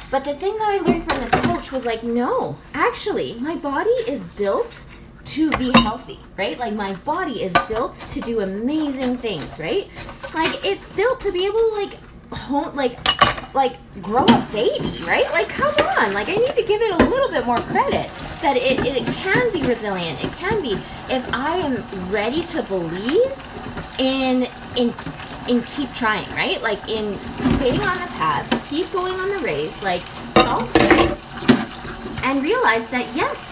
But 0.09 0.23
the 0.23 0.33
thing 0.33 0.57
that 0.57 0.67
I 0.67 0.77
learned 0.79 1.03
from 1.03 1.21
this 1.21 1.31
coach 1.45 1.71
was 1.71 1.85
like, 1.85 2.01
no, 2.01 2.57
actually, 2.73 3.35
my 3.35 3.55
body 3.55 3.91
is 4.07 4.23
built 4.23 4.85
to 5.25 5.51
be 5.51 5.71
healthy, 5.79 6.19
right? 6.37 6.57
Like 6.57 6.73
my 6.73 6.93
body 6.93 7.43
is 7.43 7.53
built 7.67 7.95
to 7.95 8.21
do 8.21 8.41
amazing 8.41 9.17
things, 9.17 9.59
right? 9.59 9.87
Like 10.33 10.65
it's 10.65 10.85
built 10.95 11.19
to 11.21 11.31
be 11.31 11.45
able 11.45 11.59
to 11.59 11.73
like 11.75 11.97
like 12.75 13.53
like 13.53 14.01
grow 14.01 14.23
a 14.23 14.47
baby, 14.51 15.03
right? 15.03 15.29
Like 15.31 15.49
come 15.49 15.75
on, 15.97 16.13
like 16.13 16.29
I 16.29 16.35
need 16.35 16.53
to 16.53 16.63
give 16.63 16.81
it 16.81 17.01
a 17.01 17.05
little 17.05 17.29
bit 17.29 17.45
more 17.45 17.59
credit 17.59 18.09
that 18.41 18.57
it, 18.57 18.79
it 18.85 19.05
can 19.17 19.51
be 19.53 19.61
resilient. 19.63 20.23
It 20.23 20.31
can 20.33 20.61
be 20.61 20.73
if 21.09 21.33
I 21.33 21.57
am 21.57 22.11
ready 22.11 22.43
to 22.47 22.63
believe 22.63 23.31
in 23.99 24.47
in 24.75 24.93
in 25.47 25.61
keep 25.63 25.93
trying, 25.93 26.29
right? 26.31 26.61
Like 26.61 26.79
in 26.89 27.17
staying 27.57 27.81
on 27.81 27.99
the 27.99 28.07
path, 28.17 28.69
keep 28.69 28.91
going 28.91 29.13
on 29.13 29.29
the 29.29 29.39
race, 29.39 29.81
like 29.83 30.01
and 32.23 32.41
realize 32.41 32.89
that 32.91 33.07
yes, 33.15 33.50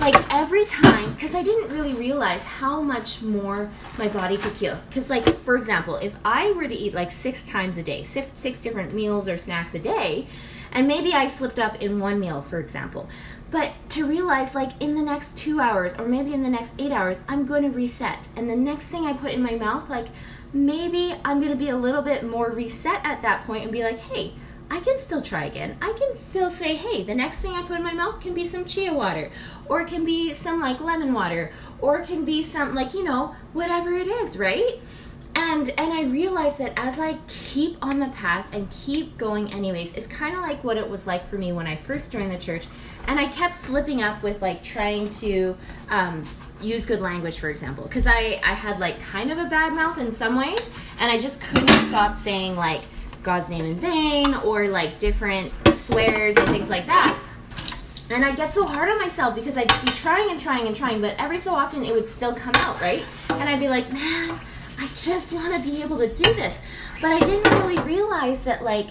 like 0.00 0.34
every 0.34 0.64
time 0.64 1.14
because 1.14 1.34
i 1.34 1.42
didn't 1.42 1.70
really 1.70 1.94
realize 1.94 2.42
how 2.42 2.80
much 2.80 3.22
more 3.22 3.70
my 3.98 4.08
body 4.08 4.36
could 4.36 4.52
heal. 4.52 4.78
Because 4.88 5.08
like 5.08 5.26
for 5.26 5.56
example 5.56 5.96
if 5.96 6.14
i 6.24 6.52
were 6.52 6.68
to 6.68 6.74
eat 6.74 6.94
like 6.94 7.10
six 7.10 7.44
times 7.44 7.78
a 7.78 7.82
day 7.82 8.02
six, 8.02 8.38
six 8.38 8.58
different 8.58 8.92
meals 8.92 9.28
or 9.28 9.38
snacks 9.38 9.74
a 9.74 9.78
day 9.78 10.26
and 10.72 10.86
maybe 10.86 11.14
i 11.14 11.26
slipped 11.26 11.58
up 11.58 11.80
in 11.82 12.00
one 12.00 12.20
meal 12.20 12.42
for 12.42 12.58
example. 12.60 13.08
But 13.50 13.72
to 13.90 14.04
realize 14.04 14.54
like 14.54 14.72
in 14.80 14.96
the 14.96 15.02
next 15.02 15.36
two 15.36 15.60
hours 15.60 15.94
or 15.94 16.06
maybe 16.06 16.34
in 16.34 16.42
the 16.42 16.50
next 16.50 16.74
eight 16.78 16.92
hours 16.92 17.22
i'm 17.28 17.46
going 17.46 17.62
to 17.62 17.70
reset. 17.70 18.28
And 18.36 18.50
the 18.50 18.56
next 18.56 18.88
thing 18.88 19.06
i 19.06 19.12
put 19.12 19.32
in 19.32 19.42
my 19.42 19.54
mouth 19.54 19.88
like 19.88 20.08
maybe 20.52 21.14
i'm 21.24 21.40
going 21.40 21.52
to 21.52 21.58
be 21.58 21.70
a 21.70 21.76
little 21.76 22.02
bit 22.02 22.24
more 22.24 22.50
reset 22.50 23.00
at 23.04 23.22
that 23.22 23.44
point 23.44 23.62
and 23.62 23.72
be 23.72 23.82
like 23.82 23.98
hey 23.98 24.34
I 24.70 24.80
can 24.80 24.98
still 24.98 25.22
try 25.22 25.44
again. 25.44 25.76
I 25.80 25.92
can 25.98 26.16
still 26.16 26.50
say, 26.50 26.74
hey, 26.74 27.04
the 27.04 27.14
next 27.14 27.38
thing 27.38 27.52
I 27.52 27.62
put 27.62 27.76
in 27.76 27.84
my 27.84 27.92
mouth 27.92 28.20
can 28.20 28.34
be 28.34 28.46
some 28.46 28.64
chia 28.64 28.92
water, 28.92 29.30
or 29.68 29.80
it 29.80 29.88
can 29.88 30.04
be 30.04 30.34
some 30.34 30.60
like 30.60 30.80
lemon 30.80 31.12
water, 31.12 31.52
or 31.80 32.00
it 32.00 32.06
can 32.06 32.24
be 32.24 32.42
some 32.42 32.74
like, 32.74 32.92
you 32.92 33.04
know, 33.04 33.36
whatever 33.52 33.92
it 33.92 34.08
is, 34.08 34.36
right? 34.36 34.80
And 35.36 35.68
and 35.78 35.92
I 35.92 36.02
realized 36.04 36.58
that 36.58 36.72
as 36.76 36.98
I 36.98 37.18
keep 37.28 37.76
on 37.82 38.00
the 38.00 38.08
path 38.08 38.46
and 38.52 38.70
keep 38.70 39.18
going 39.18 39.52
anyways, 39.52 39.92
it's 39.92 40.06
kind 40.06 40.34
of 40.34 40.40
like 40.40 40.64
what 40.64 40.78
it 40.78 40.88
was 40.88 41.06
like 41.06 41.28
for 41.28 41.36
me 41.36 41.52
when 41.52 41.66
I 41.66 41.76
first 41.76 42.10
joined 42.10 42.32
the 42.32 42.38
church, 42.38 42.66
and 43.06 43.20
I 43.20 43.28
kept 43.28 43.54
slipping 43.54 44.02
up 44.02 44.22
with 44.22 44.40
like 44.40 44.62
trying 44.64 45.10
to 45.20 45.56
um, 45.90 46.24
use 46.60 46.86
good 46.86 47.00
language, 47.00 47.38
for 47.38 47.50
example, 47.50 47.84
because 47.84 48.06
I 48.06 48.40
I 48.44 48.54
had 48.54 48.80
like 48.80 49.00
kind 49.00 49.30
of 49.30 49.38
a 49.38 49.44
bad 49.44 49.74
mouth 49.74 49.98
in 49.98 50.10
some 50.10 50.36
ways, 50.36 50.70
and 50.98 51.12
I 51.12 51.18
just 51.18 51.40
couldn't 51.42 51.68
stop 51.88 52.14
saying 52.14 52.56
like 52.56 52.82
God's 53.26 53.48
name 53.48 53.64
in 53.64 53.74
vain 53.74 54.34
or 54.36 54.68
like 54.68 55.00
different 55.00 55.52
swears 55.74 56.36
and 56.36 56.48
things 56.48 56.70
like 56.70 56.86
that. 56.86 57.18
And 58.08 58.24
I 58.24 58.32
get 58.36 58.54
so 58.54 58.64
hard 58.64 58.88
on 58.88 59.00
myself 59.00 59.34
because 59.34 59.58
I'd 59.58 59.66
be 59.84 59.90
trying 59.90 60.30
and 60.30 60.38
trying 60.38 60.68
and 60.68 60.76
trying, 60.76 61.00
but 61.00 61.16
every 61.18 61.38
so 61.38 61.52
often 61.52 61.84
it 61.84 61.92
would 61.92 62.06
still 62.06 62.32
come 62.32 62.54
out, 62.58 62.80
right? 62.80 63.04
And 63.30 63.48
I'd 63.48 63.58
be 63.58 63.68
like, 63.68 63.92
man, 63.92 64.38
I 64.78 64.88
just 64.96 65.32
want 65.32 65.52
to 65.52 65.68
be 65.68 65.82
able 65.82 65.98
to 65.98 66.06
do 66.06 66.32
this. 66.34 66.60
But 67.02 67.10
I 67.10 67.18
didn't 67.18 67.52
really 67.58 67.78
realize 67.82 68.44
that, 68.44 68.62
like, 68.62 68.90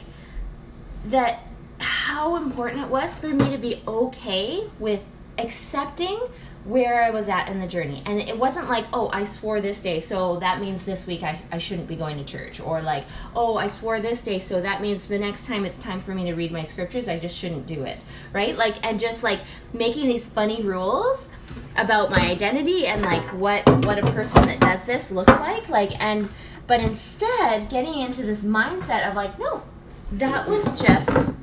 that 1.06 1.40
how 1.80 2.36
important 2.36 2.82
it 2.84 2.90
was 2.90 3.18
for 3.18 3.30
me 3.30 3.52
to 3.52 3.58
be 3.58 3.82
okay 3.88 4.70
with 4.80 5.06
accepting 5.38 6.20
where 6.66 7.04
I 7.04 7.12
was 7.12 7.30
at 7.30 7.48
in 7.48 7.60
the 7.60 7.68
journey. 7.68 8.02
And 8.06 8.20
it 8.20 8.38
wasn't 8.38 8.68
like, 8.68 8.86
oh, 8.92 9.10
I 9.14 9.24
swore 9.24 9.62
this 9.62 9.80
day, 9.80 10.00
so 10.00 10.38
that 10.38 10.60
means 10.60 10.84
this 10.84 11.06
week 11.06 11.22
I, 11.22 11.40
I 11.52 11.60
shouldn't 11.60 11.88
be 11.88 11.96
going 11.96 12.18
to 12.18 12.24
church. 12.24 12.60
Or 12.60 12.82
like, 12.82 13.06
oh, 13.36 13.56
I 13.56 13.68
swore 13.68 14.00
this 14.00 14.22
day, 14.22 14.40
so 14.40 14.60
that 14.62 14.82
means 14.82 15.08
the 15.08 15.20
next 15.20 15.46
time 15.46 15.64
it's 15.64 15.82
time 15.82 16.00
for 16.00 16.16
me 16.16 16.26
to 16.26 16.34
read 16.34 16.52
my 16.52 16.64
scriptures, 16.64 17.08
I 17.08 17.20
just 17.20 17.38
shouldn't 17.38 17.68
do 17.68 17.84
it. 17.84 18.04
Right? 18.34 18.58
Like, 18.58 18.84
and 18.86 19.00
just 19.00 19.22
like 19.22 19.42
making 19.74 20.08
these 20.08 20.28
funny 20.28 20.64
rules 20.64 21.30
about 21.78 22.10
my 22.10 22.20
identity 22.20 22.88
and 22.88 23.02
like 23.02 23.24
what 23.34 23.68
what 23.86 24.00
a 24.00 24.12
person 24.12 24.46
that 24.48 24.60
does 24.60 24.84
this 24.86 25.12
looks 25.12 25.32
like 25.34 25.68
like 25.70 25.92
and 26.02 26.30
but 26.68 26.80
instead 26.80 27.70
getting 27.70 28.00
into 28.00 28.24
this 28.24 28.44
mindset 28.44 29.08
of 29.08 29.16
like 29.16 29.38
no 29.40 29.62
that 30.12 30.48
was 30.48 30.80
just 30.80 31.36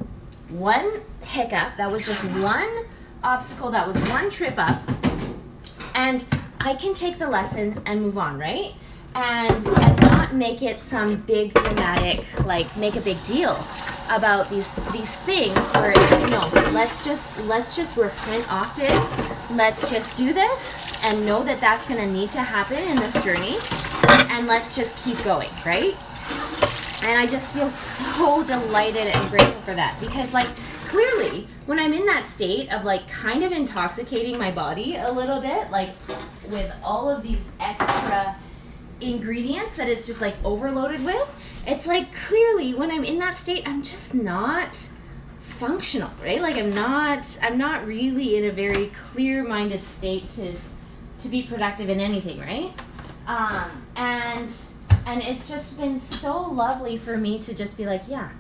one 0.48 1.02
hiccup 1.20 1.76
that 1.76 1.90
was 1.90 2.04
just 2.06 2.24
one 2.24 2.84
obstacle 3.22 3.70
that 3.70 3.86
was 3.86 3.96
one 4.08 4.30
trip 4.30 4.54
up 4.58 4.82
and 6.02 6.24
I 6.58 6.74
can 6.74 6.94
take 6.94 7.18
the 7.18 7.28
lesson 7.28 7.80
and 7.86 8.02
move 8.02 8.18
on, 8.18 8.38
right? 8.38 8.74
And 9.14 9.66
and 9.66 10.02
not 10.02 10.34
make 10.34 10.62
it 10.62 10.80
some 10.80 11.16
big 11.16 11.54
dramatic 11.54 12.24
like 12.44 12.66
make 12.76 12.96
a 12.96 13.00
big 13.00 13.22
deal 13.24 13.56
about 14.10 14.48
these 14.50 14.68
these 14.90 15.14
things 15.20 15.70
where 15.72 15.92
you 15.92 16.30
know 16.30 16.50
let's 16.72 17.04
just 17.04 17.38
let's 17.46 17.76
just 17.76 17.96
repent 17.96 18.44
often 18.50 18.90
let's 19.56 19.90
just 19.90 20.16
do 20.16 20.32
this 20.32 21.04
and 21.04 21.24
know 21.26 21.42
that 21.44 21.60
that's 21.60 21.86
going 21.86 22.00
to 22.00 22.10
need 22.10 22.30
to 22.30 22.40
happen 22.40 22.78
in 22.78 22.96
this 22.96 23.22
journey. 23.22 23.56
And 24.34 24.46
let's 24.46 24.74
just 24.74 24.96
keep 25.04 25.22
going 25.24 25.50
right? 25.64 25.94
And 27.04 27.18
i 27.18 27.26
just 27.26 27.52
feel 27.52 27.68
so 27.68 28.44
delighted 28.44 29.08
and 29.08 29.30
grateful 29.30 29.60
for 29.62 29.74
that 29.74 29.96
because 30.00 30.32
like 30.32 30.48
clearly 30.92 31.48
when 31.66 31.80
i'm 31.80 31.92
in 31.92 32.04
that 32.04 32.26
state 32.26 32.72
of 32.72 32.84
like 32.84 33.08
kind 33.08 33.42
of 33.42 33.50
intoxicating 33.50 34.38
my 34.38 34.50
body 34.50 34.96
a 34.96 35.10
little 35.10 35.40
bit 35.40 35.70
like 35.70 35.90
with 36.48 36.70
all 36.84 37.08
of 37.08 37.22
these 37.22 37.44
extra 37.60 38.36
ingredients 39.00 39.76
that 39.76 39.88
it's 39.88 40.06
just 40.06 40.20
like 40.20 40.34
overloaded 40.44 41.02
with 41.04 41.28
it's 41.66 41.86
like 41.86 42.14
clearly 42.14 42.74
when 42.74 42.90
i'm 42.90 43.04
in 43.04 43.18
that 43.18 43.36
state 43.38 43.66
i'm 43.66 43.82
just 43.82 44.14
not 44.14 44.78
functional 45.40 46.10
right? 46.22 46.42
Like 46.42 46.56
i'm 46.56 46.74
not 46.74 47.38
i'm 47.40 47.56
not 47.56 47.86
really 47.86 48.36
in 48.36 48.46
a 48.46 48.52
very 48.52 48.90
clear 49.12 49.44
minded 49.44 49.82
state 49.82 50.28
to 50.30 50.56
to 51.20 51.28
be 51.28 51.44
productive 51.44 51.88
in 51.88 52.00
anything 52.00 52.40
right? 52.40 52.72
Um 53.28 53.70
and 53.94 54.52
and 55.06 55.22
it's 55.22 55.48
just 55.48 55.78
been 55.78 56.00
so 56.00 56.42
lovely 56.50 56.96
for 56.96 57.16
me 57.16 57.38
to 57.38 57.54
just 57.54 57.76
be 57.76 57.86
like 57.86 58.02
yeah 58.08 58.30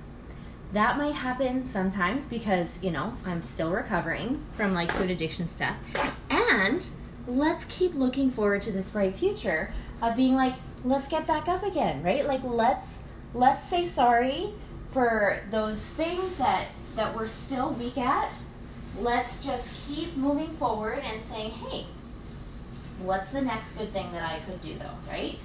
that 0.72 0.96
might 0.96 1.14
happen 1.14 1.64
sometimes 1.64 2.26
because 2.26 2.82
you 2.82 2.90
know 2.90 3.14
i'm 3.26 3.42
still 3.42 3.70
recovering 3.70 4.42
from 4.54 4.74
like 4.74 4.90
food 4.92 5.10
addiction 5.10 5.48
stuff 5.48 5.76
and 6.30 6.86
let's 7.26 7.64
keep 7.66 7.94
looking 7.94 8.30
forward 8.30 8.62
to 8.62 8.72
this 8.72 8.88
bright 8.88 9.14
future 9.14 9.72
of 10.00 10.16
being 10.16 10.34
like 10.34 10.54
let's 10.84 11.08
get 11.08 11.26
back 11.26 11.48
up 11.48 11.62
again 11.62 12.02
right 12.02 12.26
like 12.26 12.42
let's 12.42 12.98
let's 13.34 13.62
say 13.62 13.86
sorry 13.86 14.52
for 14.92 15.40
those 15.50 15.86
things 15.90 16.36
that 16.36 16.66
that 16.96 17.14
we're 17.14 17.26
still 17.26 17.70
weak 17.74 17.96
at 17.96 18.32
let's 19.00 19.44
just 19.44 19.86
keep 19.86 20.14
moving 20.16 20.48
forward 20.56 20.98
and 20.98 21.22
saying 21.22 21.50
hey 21.50 21.86
What's 23.02 23.30
the 23.30 23.40
next 23.40 23.76
good 23.76 23.92
thing 23.92 24.12
that 24.12 24.22
I 24.22 24.38
could 24.40 24.62
do 24.62 24.74
though, 24.78 25.10
right? 25.10 25.38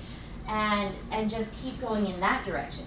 And 0.47 0.93
and 1.11 1.29
just 1.29 1.53
keep 1.61 1.79
going 1.81 2.07
in 2.07 2.19
that 2.19 2.45
direction. 2.45 2.85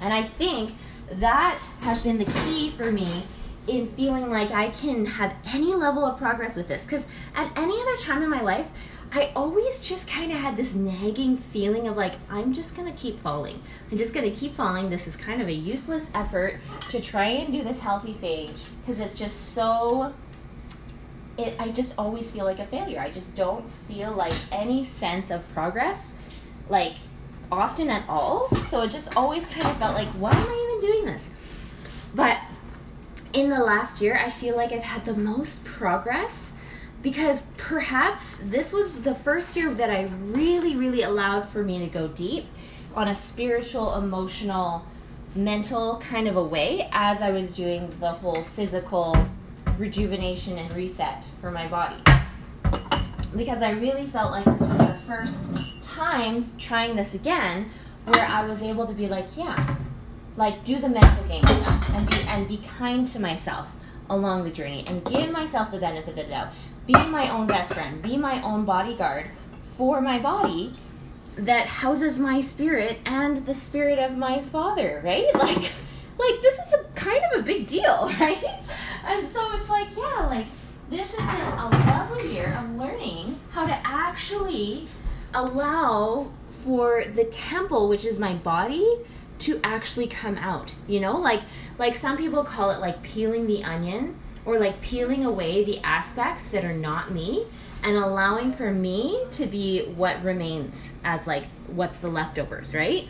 And 0.00 0.12
I 0.12 0.28
think 0.28 0.74
that 1.12 1.60
has 1.80 2.02
been 2.02 2.18
the 2.18 2.24
key 2.44 2.70
for 2.70 2.90
me 2.90 3.24
in 3.66 3.86
feeling 3.86 4.30
like 4.30 4.50
I 4.50 4.68
can 4.68 5.04
have 5.04 5.34
any 5.46 5.74
level 5.74 6.04
of 6.04 6.18
progress 6.18 6.56
with 6.56 6.68
this. 6.68 6.82
Because 6.82 7.04
at 7.34 7.50
any 7.56 7.80
other 7.80 7.96
time 7.98 8.22
in 8.22 8.30
my 8.30 8.40
life, 8.40 8.68
I 9.10 9.32
always 9.34 9.86
just 9.86 10.06
kind 10.06 10.32
of 10.32 10.38
had 10.38 10.56
this 10.56 10.74
nagging 10.74 11.38
feeling 11.38 11.88
of 11.88 11.96
like, 11.96 12.14
I'm 12.28 12.52
just 12.52 12.76
going 12.76 12.92
to 12.92 12.98
keep 12.98 13.20
falling. 13.20 13.62
I'm 13.90 13.96
just 13.96 14.12
going 14.12 14.30
to 14.30 14.36
keep 14.36 14.54
falling. 14.54 14.90
This 14.90 15.06
is 15.06 15.16
kind 15.16 15.40
of 15.40 15.48
a 15.48 15.52
useless 15.52 16.06
effort 16.14 16.60
to 16.90 17.00
try 17.00 17.26
and 17.26 17.52
do 17.52 17.62
this 17.62 17.78
healthy 17.78 18.14
thing 18.14 18.54
because 18.80 19.00
it's 19.00 19.18
just 19.18 19.54
so. 19.54 20.12
It, 21.38 21.54
I 21.58 21.68
just 21.68 21.94
always 21.96 22.30
feel 22.30 22.44
like 22.44 22.58
a 22.58 22.66
failure. 22.66 23.00
I 23.00 23.10
just 23.10 23.36
don't 23.36 23.68
feel 23.70 24.12
like 24.12 24.34
any 24.50 24.84
sense 24.84 25.30
of 25.30 25.48
progress, 25.54 26.12
like 26.68 26.94
often 27.50 27.90
at 27.90 28.08
all. 28.08 28.48
So 28.68 28.82
it 28.82 28.90
just 28.90 29.16
always 29.16 29.46
kind 29.46 29.66
of 29.66 29.76
felt 29.78 29.94
like, 29.94 30.08
why 30.08 30.32
am 30.32 30.46
I 30.48 30.78
even 30.80 30.90
doing 30.90 31.06
this? 31.06 31.30
But 32.14 32.38
in 33.32 33.50
the 33.50 33.58
last 33.58 34.00
year, 34.00 34.16
I 34.16 34.30
feel 34.30 34.56
like 34.56 34.72
I've 34.72 34.82
had 34.82 35.04
the 35.04 35.14
most 35.14 35.64
progress 35.64 36.52
because 37.02 37.42
perhaps 37.56 38.36
this 38.42 38.72
was 38.72 38.92
the 39.02 39.14
first 39.14 39.54
year 39.56 39.72
that 39.74 39.90
I 39.90 40.10
really, 40.20 40.76
really 40.76 41.02
allowed 41.02 41.48
for 41.48 41.62
me 41.62 41.78
to 41.78 41.86
go 41.86 42.08
deep 42.08 42.46
on 42.94 43.08
a 43.08 43.14
spiritual, 43.14 43.94
emotional, 43.94 44.84
mental 45.34 45.98
kind 45.98 46.26
of 46.26 46.36
a 46.36 46.42
way 46.42 46.88
as 46.92 47.20
I 47.20 47.30
was 47.30 47.54
doing 47.54 47.88
the 48.00 48.10
whole 48.10 48.42
physical 48.56 49.16
rejuvenation 49.76 50.58
and 50.58 50.74
reset 50.74 51.24
for 51.40 51.50
my 51.50 51.68
body. 51.68 52.02
Because 53.36 53.62
I 53.62 53.70
really 53.70 54.06
felt 54.06 54.32
like 54.32 54.44
this 54.44 54.60
was 54.60 54.78
the 54.78 54.98
first 55.06 55.77
time 55.98 56.52
trying 56.58 56.94
this 56.94 57.14
again 57.14 57.68
where 58.04 58.24
I 58.24 58.46
was 58.46 58.62
able 58.62 58.86
to 58.86 58.94
be 58.94 59.08
like, 59.08 59.36
yeah, 59.36 59.76
like 60.36 60.64
do 60.64 60.78
the 60.78 60.88
mental 60.88 61.24
game 61.24 61.44
stuff 61.44 61.90
and 61.90 62.08
be 62.08 62.16
and 62.28 62.46
be 62.46 62.58
kind 62.58 63.06
to 63.08 63.18
myself 63.18 63.66
along 64.08 64.44
the 64.44 64.50
journey 64.50 64.84
and 64.86 65.04
give 65.04 65.30
myself 65.32 65.72
the 65.72 65.78
benefit 65.78 66.10
of 66.10 66.16
the 66.16 66.22
doubt. 66.24 66.52
Be 66.86 66.94
my 66.94 67.28
own 67.30 67.48
best 67.48 67.74
friend, 67.74 68.00
be 68.00 68.16
my 68.16 68.40
own 68.42 68.64
bodyguard 68.64 69.30
for 69.76 70.00
my 70.00 70.20
body 70.20 70.74
that 71.36 71.66
houses 71.66 72.18
my 72.18 72.40
spirit 72.40 72.98
and 73.04 73.44
the 73.44 73.54
spirit 73.54 73.98
of 73.98 74.16
my 74.16 74.40
father, 74.42 75.02
right? 75.04 75.26
Like 75.34 75.72
like 76.18 76.42
this 76.42 76.58
is 76.66 76.74
a 76.74 76.84
kind 76.94 77.22
of 77.32 77.40
a 77.40 77.42
big 77.42 77.66
deal, 77.66 78.12
right? 78.20 78.42
And 79.04 79.28
so 79.28 79.52
it's 79.54 79.68
like, 79.68 79.88
yeah, 79.96 80.26
like 80.26 80.46
this 80.90 81.14
has 81.16 81.38
been 81.38 81.58
a 81.58 81.68
lovely 81.90 82.34
year 82.34 82.56
of 82.58 82.76
learning 82.76 83.38
how 83.50 83.66
to 83.66 83.80
actually 83.84 84.86
allow 85.34 86.30
for 86.50 87.04
the 87.04 87.24
temple, 87.24 87.88
which 87.88 88.04
is 88.04 88.18
my 88.18 88.34
body, 88.34 88.98
to 89.38 89.60
actually 89.62 90.06
come 90.06 90.36
out 90.36 90.74
you 90.86 91.00
know? 91.00 91.16
Like 91.16 91.42
like 91.78 91.94
some 91.94 92.16
people 92.16 92.44
call 92.44 92.70
it 92.70 92.80
like 92.80 93.02
peeling 93.02 93.46
the 93.46 93.62
onion 93.64 94.16
or 94.44 94.58
like 94.58 94.80
peeling 94.80 95.24
away 95.24 95.64
the 95.64 95.78
aspects 95.80 96.48
that 96.48 96.64
are 96.64 96.74
not 96.74 97.12
me 97.12 97.46
and 97.84 97.96
allowing 97.96 98.52
for 98.52 98.72
me 98.72 99.24
to 99.30 99.46
be 99.46 99.84
what 99.84 100.22
remains 100.24 100.94
as 101.04 101.26
like 101.26 101.44
what's 101.68 101.98
the 101.98 102.08
leftovers 102.08 102.74
right? 102.74 103.08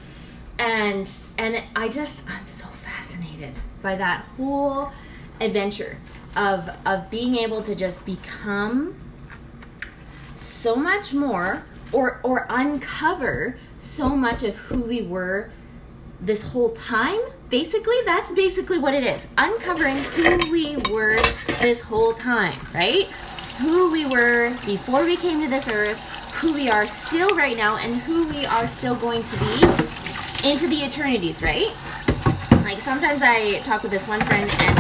And 0.59 1.09
and 1.39 1.63
i 1.77 1.89
just 1.89 2.29
i'm 2.29 2.45
so 2.45 2.67
fascinated 2.67 3.55
by 3.81 3.95
that 3.97 4.25
whole 4.37 4.91
adventure 5.41 5.99
of 6.37 6.69
of 6.85 7.09
being 7.11 7.37
able 7.37 7.63
to 7.63 7.75
just 7.75 8.05
become 8.05 8.97
so 10.35 10.75
much 10.75 11.15
more 11.15 11.65
or 11.93 12.21
or 12.23 12.47
uncover 12.49 13.57
so 13.79 14.11
much 14.11 14.43
of 14.43 14.57
who 14.57 14.81
we 14.81 15.03
were 15.03 15.51
this 16.21 16.53
whole 16.53 16.71
time. 16.71 17.21
Basically 17.49 17.97
that's 18.05 18.31
basically 18.33 18.79
what 18.79 18.95
it 18.95 19.05
is. 19.05 19.27
Uncovering 19.37 19.97
who 19.97 20.51
we 20.51 20.77
were 20.91 21.17
this 21.61 21.83
whole 21.83 22.13
time 22.13 22.59
right? 22.75 23.07
Who 23.61 23.91
we 23.91 24.07
were 24.07 24.51
before 24.67 25.05
we 25.05 25.17
came 25.17 25.41
to 25.41 25.49
this 25.49 25.69
earth 25.69 25.99
who 26.41 26.55
we 26.55 26.69
are 26.71 26.87
still 26.87 27.37
right 27.37 27.57
now 27.57 27.77
and 27.79 27.97
who 27.97 28.29
we 28.29 28.47
are 28.47 28.69
still 28.69 28.95
going 28.95 29.25
to 29.25 29.37
be 29.39 29.55
into 30.49 30.69
the 30.69 30.85
eternities 30.85 31.43
right 31.43 31.75
like 32.69 32.79
sometimes 32.81 33.23
i 33.23 33.59
talk 33.61 33.83
with 33.83 33.91
this 33.91 34.07
one 34.07 34.21
friend 34.27 34.51
and 34.61 34.77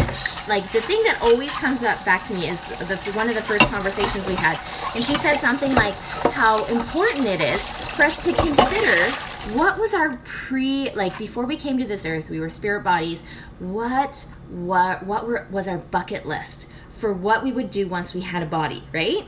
like 0.47 0.63
the 0.73 0.81
thing 0.83 1.03
that 1.05 1.19
always 1.23 1.51
comes 1.53 1.83
up 1.83 2.05
back 2.05 2.23
to 2.23 2.35
me 2.35 2.47
is 2.47 2.61
the, 2.87 2.97
one 3.13 3.31
of 3.31 3.35
the 3.35 3.41
first 3.41 3.67
conversations 3.71 4.29
we 4.29 4.35
had 4.35 4.59
and 4.95 5.03
she 5.03 5.15
said 5.15 5.39
something 5.39 5.75
like 5.75 5.95
how 6.35 6.67
important 6.67 7.25
it 7.25 7.41
is 7.41 7.71
for 7.97 8.03
us 8.03 8.23
to 8.23 8.31
consider 8.35 9.11
what 9.57 9.79
was 9.79 9.95
our 9.95 10.19
pre 10.25 10.91
like 10.91 11.17
before 11.17 11.47
we 11.47 11.57
came 11.57 11.79
to 11.79 11.87
this 11.87 12.05
earth 12.05 12.29
we 12.29 12.39
were 12.39 12.51
spirit 12.51 12.85
bodies 12.85 13.23
what 13.59 14.27
what 14.51 15.03
what 15.07 15.27
were, 15.27 15.47
was 15.51 15.67
our 15.67 15.79
bucket 15.79 16.27
list 16.27 16.69
for 16.91 17.15
what 17.15 17.43
we 17.43 17.53
would 17.53 17.71
do 17.71 17.89
once 17.89 18.13
we 18.13 18.21
had 18.21 18.43
a 18.43 18.47
body 18.47 18.83
right? 18.93 19.25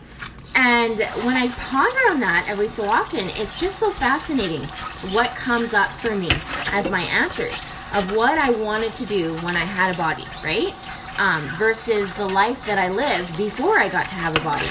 And 0.55 0.99
when 0.99 1.37
i 1.37 1.49
ponder 1.49 2.13
on 2.13 2.21
that 2.21 2.47
every 2.51 2.69
so 2.69 2.83
often 2.85 3.21
it's 3.41 3.59
just 3.59 3.79
so 3.79 3.89
fascinating 3.89 4.61
what 5.15 5.31
comes 5.31 5.73
up 5.73 5.89
for 5.89 6.15
me 6.15 6.29
as 6.73 6.91
my 6.91 7.03
answers 7.03 7.59
of 7.95 8.15
what 8.15 8.39
i 8.39 8.51
wanted 8.63 8.93
to 8.93 9.07
do 9.07 9.35
when 9.45 9.57
i 9.57 9.65
had 9.65 9.95
a 9.95 9.99
body 9.99 10.25
right 10.45 10.75
um, 11.19 11.43
versus 11.59 12.13
the 12.15 12.27
life 12.29 12.65
that 12.67 12.79
i 12.79 12.89
lived 12.89 13.37
before 13.37 13.79
i 13.79 13.89
got 13.89 14.07
to 14.07 14.15
have 14.15 14.37
a 14.37 14.41
body 14.41 14.69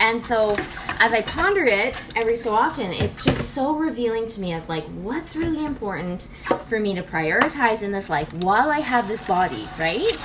and 0.00 0.22
so 0.22 0.56
as 0.98 1.12
I 1.12 1.22
ponder 1.22 1.64
it 1.64 2.10
every 2.16 2.36
so 2.36 2.52
often, 2.52 2.90
it's 2.90 3.22
just 3.22 3.50
so 3.50 3.76
revealing 3.76 4.26
to 4.28 4.40
me 4.40 4.54
of 4.54 4.68
like 4.68 4.84
what's 5.02 5.36
really 5.36 5.64
important 5.64 6.28
for 6.66 6.80
me 6.80 6.94
to 6.94 7.02
prioritize 7.02 7.82
in 7.82 7.92
this 7.92 8.08
life 8.08 8.32
while 8.34 8.70
I 8.70 8.78
have 8.78 9.08
this 9.08 9.22
body, 9.26 9.68
right? 9.78 10.16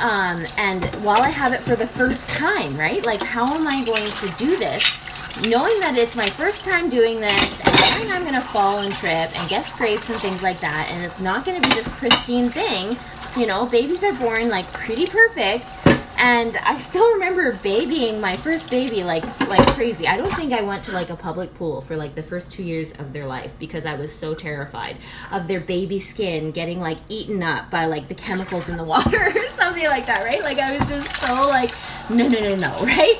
Um, 0.00 0.44
and 0.56 0.84
while 1.04 1.22
I 1.22 1.28
have 1.28 1.52
it 1.52 1.60
for 1.60 1.76
the 1.76 1.86
first 1.86 2.28
time, 2.30 2.76
right? 2.76 3.04
Like, 3.04 3.22
how 3.22 3.54
am 3.54 3.68
I 3.68 3.84
going 3.84 4.10
to 4.10 4.28
do 4.36 4.56
this? 4.56 4.99
Knowing 5.48 5.80
that 5.80 5.94
it's 5.96 6.16
my 6.16 6.26
first 6.26 6.64
time 6.64 6.90
doing 6.90 7.20
this, 7.20 7.60
and 7.60 8.04
knowing 8.04 8.12
I'm 8.12 8.22
going 8.22 8.34
to 8.34 8.46
fall 8.48 8.80
and 8.80 8.92
trip 8.92 9.30
and 9.38 9.48
get 9.48 9.64
scrapes 9.64 10.10
and 10.10 10.18
things 10.18 10.42
like 10.42 10.60
that, 10.60 10.88
and 10.90 11.02
it's 11.02 11.20
not 11.20 11.44
going 11.44 11.60
to 11.60 11.68
be 11.68 11.74
this 11.74 11.88
pristine 11.92 12.48
thing. 12.48 12.96
You 13.36 13.46
know, 13.46 13.64
babies 13.64 14.04
are 14.04 14.12
born 14.12 14.48
like 14.48 14.70
pretty 14.72 15.06
perfect, 15.06 15.70
and 16.18 16.56
I 16.58 16.76
still 16.76 17.10
remember 17.14 17.52
babying 17.62 18.20
my 18.20 18.36
first 18.36 18.70
baby 18.70 19.02
like 19.02 19.24
like 19.48 19.66
crazy. 19.68 20.06
I 20.06 20.16
don't 20.16 20.32
think 20.34 20.52
I 20.52 20.62
went 20.62 20.82
to 20.84 20.92
like 20.92 21.08
a 21.08 21.16
public 21.16 21.54
pool 21.54 21.80
for 21.80 21.96
like 21.96 22.14
the 22.14 22.22
first 22.22 22.52
2 22.52 22.62
years 22.62 22.92
of 22.98 23.12
their 23.14 23.24
life 23.24 23.52
because 23.58 23.86
I 23.86 23.94
was 23.94 24.14
so 24.14 24.34
terrified 24.34 24.98
of 25.30 25.48
their 25.48 25.60
baby 25.60 26.00
skin 26.00 26.50
getting 26.50 26.80
like 26.80 26.98
eaten 27.08 27.42
up 27.42 27.70
by 27.70 27.86
like 27.86 28.08
the 28.08 28.14
chemicals 28.14 28.68
in 28.68 28.76
the 28.76 28.84
water 28.94 29.32
or 29.34 29.46
something 29.56 29.84
like 29.84 30.04
that, 30.06 30.22
right? 30.24 30.42
Like 30.42 30.58
I 30.58 30.76
was 30.76 30.86
just 30.88 31.16
so 31.16 31.48
like 31.48 31.70
no 32.10 32.28
no 32.28 32.40
no 32.40 32.56
no, 32.56 32.76
right? 32.84 33.16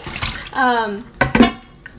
Um 0.53 1.07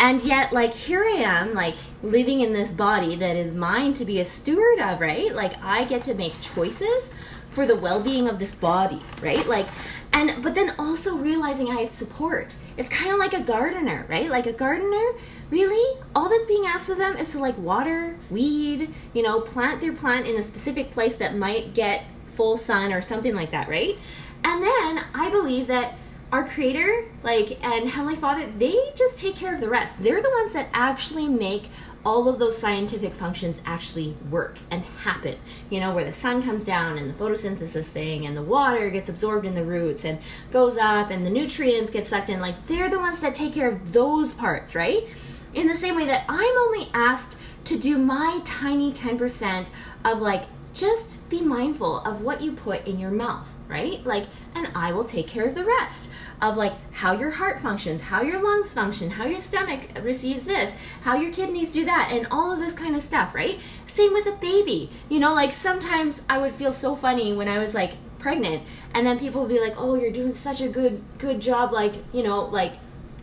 and 0.02 0.24
yet 0.24 0.52
like 0.52 0.74
here 0.74 1.06
i 1.06 1.12
am 1.12 1.54
like 1.54 1.76
living 2.02 2.42
in 2.42 2.52
this 2.52 2.72
body 2.72 3.16
that 3.16 3.36
is 3.36 3.54
mine 3.54 3.94
to 3.94 4.04
be 4.04 4.20
a 4.20 4.26
steward 4.26 4.80
of 4.80 5.00
right? 5.00 5.34
Like 5.34 5.64
i 5.64 5.86
get 5.86 6.04
to 6.06 6.16
make 6.16 6.42
choices 6.42 7.14
for 7.52 7.66
the 7.66 7.76
well-being 7.76 8.28
of 8.28 8.40
this 8.40 8.56
body 8.56 9.00
right? 9.22 9.48
Like 9.48 9.68
and 10.12 10.44
but 10.44 10.56
then 10.56 10.74
also 10.80 11.16
realizing 11.16 11.70
i 11.70 11.82
have 11.82 11.90
support. 11.90 12.54
It's 12.78 12.90
kind 12.90 13.12
of 13.12 13.20
like 13.20 13.34
a 13.34 13.42
gardener 13.42 14.08
right? 14.10 14.30
Like 14.30 14.48
a 14.48 14.54
gardener 14.54 15.12
really 15.52 16.02
all 16.16 16.30
that's 16.30 16.48
being 16.48 16.66
asked 16.66 16.90
of 16.90 16.98
them 16.98 17.16
is 17.16 17.32
to 17.34 17.40
like 17.40 17.58
water 17.60 18.18
weed 18.32 18.94
you 19.14 19.22
know 19.22 19.40
plant 19.40 19.82
their 19.82 19.94
plant 19.94 20.26
in 20.26 20.36
a 20.36 20.44
specific 20.44 20.92
place 20.92 21.16
that 21.16 21.36
might 21.36 21.76
get 21.76 22.06
full 22.36 22.58
sun 22.58 22.92
or 22.92 23.02
something 23.04 23.36
like 23.36 23.52
that 23.52 23.70
right? 23.70 23.98
And 24.44 24.64
then 24.64 25.06
i 25.14 25.30
believe 25.30 25.68
that 25.68 25.94
our 26.32 26.48
creator 26.48 27.06
like 27.24 27.64
and 27.64 27.90
heavenly 27.90 28.16
father 28.16 28.50
they 28.58 28.76
just 28.96 29.18
take 29.18 29.36
care 29.36 29.54
of 29.54 29.60
the 29.60 29.68
rest 29.68 30.02
they're 30.02 30.22
the 30.22 30.30
ones 30.30 30.54
that 30.54 30.70
actually 30.74 31.28
make 31.28 31.70
all 32.06 32.28
of 32.28 32.40
those 32.40 32.58
scientific 32.58 33.14
functions 33.14 33.62
actually 33.66 34.16
work 34.30 34.58
and 34.72 34.84
happen. 34.84 35.38
You 35.70 35.80
know, 35.80 35.94
where 35.94 36.04
the 36.04 36.14
sun 36.14 36.42
comes 36.42 36.64
down 36.64 36.98
and 36.98 37.10
the 37.10 37.14
photosynthesis 37.14 37.86
thing 37.86 38.26
and 38.26 38.36
the 38.36 38.42
water 38.42 38.90
gets 38.90 39.10
absorbed 39.10 39.46
in 39.46 39.56
the 39.56 39.64
roots 39.64 40.04
and 40.04 40.20
goes 40.52 40.78
up 40.78 41.12
and 41.12 41.26
the 41.26 41.30
nutrients 41.30 41.92
get 41.92 42.08
sucked 42.08 42.30
in. 42.30 42.40
Like, 42.40 42.68
they're 42.68 42.90
the 42.90 43.00
ones 43.00 43.20
that 43.20 43.36
take 43.36 43.54
care 43.54 43.70
of 43.70 43.94
those 43.94 44.34
parts, 44.34 44.74
right? 44.74 45.08
In 45.54 45.68
the 45.68 45.78
same 45.78 45.96
way 45.96 46.06
that 46.06 46.26
I'm 46.28 46.58
only 46.58 46.90
asked 46.94 47.38
to 47.66 47.78
do 47.78 47.98
my 47.98 48.42
tiny 48.46 48.92
10% 48.92 49.68
of 50.04 50.20
like, 50.20 50.46
just 50.74 51.30
be 51.30 51.42
mindful 51.42 52.00
of 52.00 52.22
what 52.22 52.42
you 52.42 52.54
put 52.54 52.88
in 52.88 52.98
your 52.98 53.12
mouth, 53.12 53.54
right? 53.72 54.06
Like, 54.06 54.26
and 54.54 54.68
I 54.76 54.92
will 54.92 55.06
take 55.06 55.28
care 55.28 55.48
of 55.48 55.56
the 55.56 55.66
rest 55.66 56.12
of 56.42 56.58
like 56.58 56.74
how 56.92 57.14
your 57.14 57.32
heart 57.32 57.62
functions, 57.62 58.02
how 58.02 58.22
your 58.22 58.42
lungs 58.44 58.74
function, 58.74 59.10
how 59.10 59.26
your 59.26 59.40
stomach 59.40 59.82
receives 60.02 60.44
this, 60.44 60.74
how 61.02 61.16
your 61.16 61.32
kidneys 61.32 61.72
do 61.72 61.86
that, 61.86 62.10
and 62.12 62.28
all 62.30 62.52
of 62.52 62.60
this 62.60 62.74
kind 62.74 62.96
of 62.96 63.02
stuff, 63.02 63.34
right? 63.34 63.60
Same 63.86 64.14
with 64.14 64.28
a 64.28 64.34
baby. 64.34 64.90
You 65.10 65.20
know, 65.20 65.34
like 65.34 65.54
sometimes 65.54 66.24
I 66.30 66.38
would 66.38 66.54
feel 66.54 66.74
so 66.74 66.96
funny 66.96 67.34
when 67.34 67.48
I 67.48 67.60
was 67.60 67.74
like 67.74 67.94
pregnant, 68.20 68.64
and 68.94 69.08
then 69.08 69.18
people 69.18 69.42
would 69.42 69.50
be 69.50 69.60
like, 69.60 69.76
"Oh, 69.78 69.96
you're 69.96 70.12
doing 70.12 70.34
such 70.34 70.62
a 70.62 70.68
good 70.68 71.02
good 71.18 71.40
job," 71.40 71.72
like 71.72 71.94
you 72.14 72.24
know, 72.24 72.46
like 72.46 72.74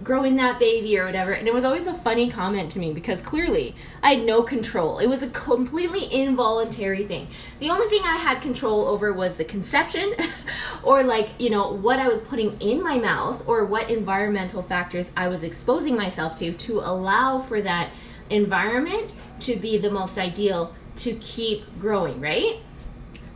growing 0.03 0.37
that 0.37 0.59
baby 0.59 0.99
or 0.99 1.07
whatever. 1.07 1.33
And 1.33 1.49
it 1.49 1.55
was 1.55 1.65
always 1.65 1.87
a 1.87 1.95
funny 1.95 2.31
comment 2.31 2.71
to 2.73 2.79
me 2.79 2.93
because 2.93 3.21
clearly 3.21 3.75
I 4.03 4.15
had 4.15 4.25
no 4.25 4.43
control. 4.43 4.99
It 4.99 5.07
was 5.07 5.23
a 5.23 5.31
completely 5.31 6.13
involuntary 6.13 7.05
thing. 7.05 7.29
The 7.59 7.71
only 7.71 7.87
thing 7.89 8.03
I 8.05 8.17
had 8.17 8.41
control 8.41 8.87
over 8.87 9.13
was 9.13 9.35
the 9.35 9.45
conception 9.45 10.15
or 10.83 11.03
like, 11.03 11.31
you 11.41 11.51
know, 11.51 11.73
what 11.73 11.99
I 11.99 12.09
was 12.09 12.21
putting 12.21 12.61
in 12.61 12.83
my 12.83 12.99
mouth 12.99 13.43
or 13.47 13.65
what 13.65 13.91
environmental 13.91 14.63
factors 14.63 15.11
I 15.17 15.29
was 15.29 15.43
exposing 15.43 15.97
myself 15.97 16.39
to 16.39 16.53
to 16.53 16.81
allow 16.81 17.39
for 17.39 17.61
that 17.63 17.91
environment 18.31 19.15
to 19.41 19.57
be 19.57 19.79
the 19.79 19.91
most 19.91 20.19
ideal 20.19 20.75
to 20.97 21.15
keep 21.15 21.65
growing, 21.79 22.21
right? 22.21 22.61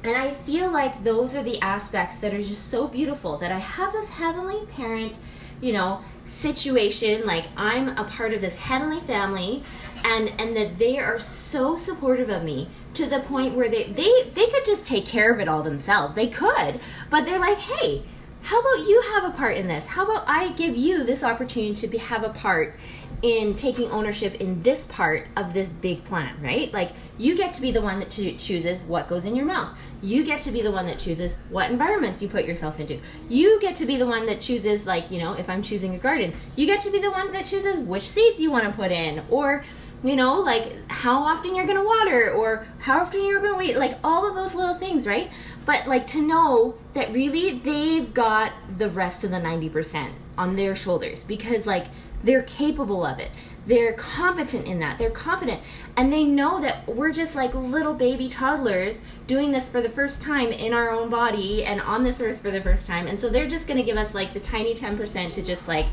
And 0.05 0.17
I 0.17 0.31
feel 0.31 0.71
like 0.71 1.05
those 1.05 1.37
are 1.37 1.43
the 1.43 1.61
aspects 1.61 2.17
that 2.19 2.35
are 2.35 2.43
just 2.43 2.69
so 2.69 2.89
beautiful 2.89 3.39
that 3.39 3.53
I 3.53 3.59
have 3.59 3.93
this 3.93 4.09
heavenly 4.09 4.67
parent, 4.67 5.19
you 5.61 5.73
know, 5.73 6.03
situation 6.25 7.27
like 7.27 7.47
I'm 7.57 7.89
a 7.99 8.05
part 8.05 8.33
of 8.33 8.41
this 8.41 8.57
heavenly 8.57 9.01
family 9.01 9.63
and 10.05 10.33
and 10.39 10.57
that 10.57 10.79
they 10.79 10.99
are 10.99 11.19
so 11.19 11.77
supportive 11.77 12.29
of 12.29 12.43
me 12.43 12.69
to 12.95 13.07
the 13.07 13.21
point 13.21 13.55
where 13.55 13.69
they 13.69 13.85
they 13.85 14.31
they 14.35 14.47
could 14.47 14.65
just 14.65 14.85
take 14.87 15.07
care 15.07 15.33
of 15.33 15.41
it 15.41 15.49
all 15.49 15.63
themselves. 15.63 16.15
They 16.15 16.27
could, 16.27 16.81
but 17.11 17.25
they're 17.25 17.39
like, 17.39 17.59
"Hey, 17.59 18.03
how 18.43 18.61
about 18.61 18.89
you 18.89 19.03
have 19.15 19.25
a 19.25 19.31
part 19.31 19.57
in 19.57 19.69
this? 19.69 19.87
How 19.87 20.05
about 20.05 20.25
I 20.27 20.53
give 20.53 20.77
you 20.77 21.05
this 21.05 21.23
opportunity 21.23 21.75
to 21.75 21.87
be, 21.87 21.99
have 21.99 22.25
a 22.25 22.31
part 22.31 22.77
in 23.23 23.55
taking 23.55 23.89
ownership 23.91 24.35
in 24.35 24.61
this 24.63 24.85
part 24.87 25.29
of 25.37 25.55
this 25.55 25.69
big 25.69 26.05
plan, 26.05 26.37
right? 26.43 26.73
Like 26.73 26.91
you 27.19 27.37
get 27.37 27.55
to 27.55 27.61
be 27.61 27.71
the 27.71 27.81
one 27.81 28.01
that 28.01 28.11
cho- 28.11 28.37
chooses 28.37 28.83
what 28.83 29.09
goes 29.09 29.25
in 29.25 29.37
your 29.37 29.47
mouth. 29.47 29.77
You 30.03 30.25
get 30.25 30.43
to 30.43 30.51
be 30.51 30.61
the 30.61 30.73
one 30.73 30.87
that 30.87 30.99
chooses 30.99 31.37
what 31.49 31.71
environments 31.71 32.21
you 32.21 32.29
put 32.29 32.45
yourself 32.45 32.81
into. 32.81 32.99
You 33.29 33.61
get 33.61 33.77
to 33.77 33.87
be 33.87 33.97
the 33.97 34.07
one 34.07 34.27
that 34.27 34.41
chooses 34.41 34.87
like, 34.87 35.11
you 35.13 35.21
know, 35.21 35.35
if 35.35 35.49
I'm 35.49 35.63
choosing 35.63 35.95
a 35.95 35.99
garden, 35.99 36.35
you 36.57 36.67
get 36.67 36.83
to 36.83 36.91
be 36.91 36.99
the 36.99 37.13
one 37.13 37.33
that 37.33 37.47
chooses 37.47 37.79
which 37.79 38.09
seeds 38.09 38.41
you 38.41 38.51
want 38.51 38.65
to 38.65 38.73
put 38.73 38.91
in 38.91 39.23
or 39.31 39.65
you 40.05 40.17
know, 40.17 40.41
like 40.41 40.75
how 40.91 41.23
often 41.23 41.55
you're 41.55 41.67
going 41.67 41.79
to 41.79 41.85
water 41.85 42.33
or 42.33 42.67
how 42.81 43.01
often 43.01 43.25
you're 43.25 43.41
going 43.41 43.53
to 43.53 43.59
wait, 43.59 43.77
like 43.77 43.97
all 44.03 44.29
of 44.29 44.35
those 44.35 44.55
little 44.55 44.75
things, 44.75 45.07
right? 45.07 45.31
But 45.65 45.87
like 45.87 46.09
to 46.09 46.21
know 46.21 46.75
that 46.95 47.13
really 47.13 47.59
they've 47.59 48.13
got 48.13 48.53
the 48.79 48.91
rest 48.91 49.23
of 49.23 49.31
the 49.31 49.37
90% 49.37 50.11
on 50.37 50.57
their 50.57 50.75
shoulders 50.75 51.23
because 51.23 51.67
like 51.67 51.87
they're 52.23 52.43
capable 52.43 53.05
of 53.05 53.19
it. 53.19 53.31
They're 53.67 53.93
competent 53.93 54.67
in 54.67 54.81
that. 54.81 54.99
They're 54.99 55.11
confident. 55.11 55.61
And 55.97 56.13
they 56.13 56.25
know 56.25 56.61
that 56.61 56.87
we're 56.89 57.13
just 57.13 57.35
like 57.35 57.55
little 57.55 57.95
baby 57.95 58.29
toddlers 58.29 58.99
doing 59.27 59.53
this 59.53 59.69
for 59.69 59.81
the 59.81 59.89
first 59.89 60.21
time 60.21 60.49
in 60.49 60.73
our 60.73 60.91
own 60.91 61.11
body 61.11 61.65
and 61.65 61.81
on 61.81 62.03
this 62.03 62.21
earth 62.21 62.41
for 62.41 62.51
the 62.51 62.61
first 62.61 62.87
time. 62.87 63.07
And 63.07 63.19
so 63.19 63.29
they're 63.29 63.49
just 63.49 63.69
going 63.69 63.79
to 63.79 63.85
give 63.85 63.97
us 63.97 64.15
like 64.15 64.33
the 64.33 64.41
tiny 64.41 64.75
10% 64.75 65.35
to 65.35 65.43
just 65.43 65.69
like 65.69 65.87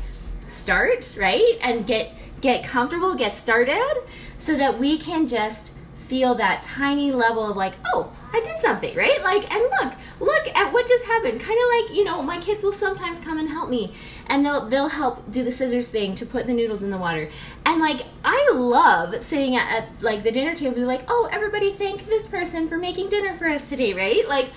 start, 0.46 1.14
right? 1.16 1.58
And 1.62 1.86
get 1.86 2.12
get 2.40 2.64
comfortable, 2.64 3.14
get 3.14 3.34
started 3.34 4.02
so 4.38 4.54
that 4.56 4.78
we 4.78 4.98
can 4.98 5.28
just 5.28 5.72
feel 5.98 6.34
that 6.34 6.62
tiny 6.62 7.12
level 7.12 7.48
of 7.50 7.56
like, 7.56 7.74
oh, 7.92 8.12
I 8.32 8.40
did 8.40 8.60
something, 8.60 8.96
right? 8.96 9.22
Like, 9.22 9.52
and 9.52 9.62
look, 9.62 9.94
look 10.20 10.56
at 10.56 10.72
what 10.72 10.86
just 10.86 11.04
happened. 11.04 11.40
Kind 11.40 11.58
of 11.58 11.88
like, 11.88 11.96
you 11.96 12.04
know, 12.04 12.22
my 12.22 12.38
kids 12.38 12.62
will 12.62 12.72
sometimes 12.72 13.18
come 13.18 13.38
and 13.38 13.48
help 13.48 13.70
me, 13.70 13.92
and 14.26 14.44
they'll 14.44 14.66
they'll 14.66 14.88
help 14.88 15.30
do 15.30 15.42
the 15.42 15.52
scissors 15.52 15.88
thing 15.88 16.14
to 16.16 16.26
put 16.26 16.46
the 16.46 16.52
noodles 16.52 16.82
in 16.82 16.90
the 16.90 16.98
water. 16.98 17.28
And 17.66 17.80
like, 17.80 18.02
I 18.24 18.50
love 18.54 19.22
sitting 19.22 19.56
at, 19.56 19.70
at 19.70 19.88
like 20.02 20.22
the 20.22 20.32
dinner 20.32 20.54
table, 20.54 20.82
like, 20.82 21.04
oh, 21.08 21.28
everybody 21.32 21.72
thank 21.72 22.06
this 22.06 22.26
person 22.26 22.68
for 22.68 22.76
making 22.76 23.08
dinner 23.08 23.36
for 23.36 23.48
us 23.48 23.68
today, 23.68 23.92
right? 23.94 24.28
Like 24.28 24.50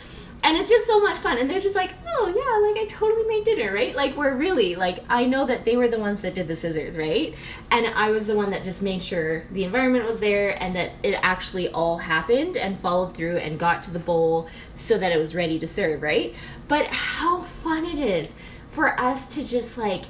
and 0.43 0.57
it's 0.57 0.69
just 0.69 0.85
so 0.85 0.99
much 0.99 1.17
fun. 1.17 1.37
And 1.37 1.49
they're 1.49 1.61
just 1.61 1.75
like 1.75 1.91
oh 2.05 2.27
yeah 2.27 2.69
like 2.69 2.83
i 2.83 2.87
totally 2.87 3.25
made 3.27 3.45
dinner 3.45 3.73
right? 3.73 3.95
Like 3.95 4.15
we're 4.15 4.35
really 4.35 4.75
like 4.75 4.99
i 5.09 5.25
know 5.25 5.45
that 5.45 5.65
they 5.65 5.77
were 5.77 5.87
the 5.87 5.99
ones 5.99 6.21
that 6.21 6.35
did 6.35 6.47
the 6.47 6.55
scissors 6.55 6.97
right? 6.97 7.33
And 7.71 7.87
i 7.87 8.11
was 8.11 8.25
the 8.25 8.35
one 8.35 8.51
that 8.51 8.63
just 8.63 8.81
made 8.81 9.01
sure 9.01 9.45
the 9.51 9.63
environment 9.63 10.05
was 10.05 10.19
there 10.19 10.61
and 10.61 10.75
that 10.75 10.91
it 11.03 11.17
actually 11.21 11.69
all 11.69 11.97
happened 11.97 12.57
and 12.57 12.77
followed 12.79 13.15
through 13.15 13.37
and 13.37 13.57
got 13.57 13.81
to 13.83 13.91
the 13.91 13.99
bowl 13.99 14.47
so 14.75 14.97
that 14.97 15.11
it 15.11 15.17
was 15.17 15.33
ready 15.33 15.59
to 15.59 15.67
serve 15.67 16.01
right? 16.01 16.35
But 16.67 16.87
how 16.87 17.41
fun 17.41 17.85
it 17.85 17.99
is 17.99 18.33
for 18.71 18.99
us 18.99 19.27
to 19.35 19.45
just 19.45 19.77
like 19.77 20.03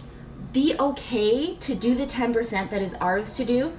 be 0.52 0.76
okay 0.80 1.56
to 1.56 1.74
do 1.74 1.96
the 1.96 2.06
10% 2.06 2.70
that 2.70 2.82
is 2.82 2.94
ours 2.96 3.34
to 3.34 3.46
do 3.46 3.74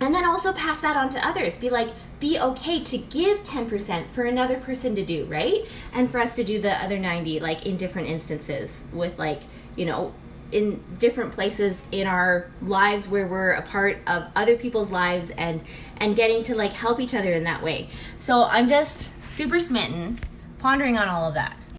and 0.00 0.14
then 0.14 0.24
also 0.24 0.52
pass 0.52 0.80
that 0.80 0.96
on 0.96 1.08
to 1.10 1.26
others. 1.26 1.56
Be 1.56 1.70
like 1.70 1.88
be 2.20 2.38
okay 2.38 2.82
to 2.82 2.98
give 2.98 3.42
10% 3.42 4.08
for 4.10 4.24
another 4.24 4.58
person 4.58 4.94
to 4.94 5.04
do, 5.04 5.24
right? 5.26 5.64
And 5.92 6.10
for 6.10 6.18
us 6.18 6.34
to 6.36 6.44
do 6.44 6.60
the 6.60 6.72
other 6.82 6.98
90 6.98 7.40
like 7.40 7.66
in 7.66 7.76
different 7.76 8.08
instances 8.08 8.84
with 8.92 9.18
like, 9.18 9.42
you 9.76 9.86
know, 9.86 10.12
in 10.50 10.82
different 10.98 11.32
places 11.32 11.84
in 11.92 12.06
our 12.06 12.50
lives 12.62 13.08
where 13.08 13.26
we're 13.26 13.50
a 13.50 13.62
part 13.62 13.98
of 14.06 14.26
other 14.34 14.56
people's 14.56 14.90
lives 14.90 15.30
and 15.30 15.62
and 15.98 16.16
getting 16.16 16.42
to 16.42 16.54
like 16.54 16.72
help 16.72 17.00
each 17.00 17.14
other 17.14 17.32
in 17.32 17.44
that 17.44 17.62
way. 17.62 17.88
So 18.16 18.44
I'm 18.44 18.68
just 18.68 19.10
super 19.22 19.60
smitten 19.60 20.18
pondering 20.58 20.96
on 20.96 21.08
all 21.08 21.28
of 21.28 21.34
that. 21.34 21.56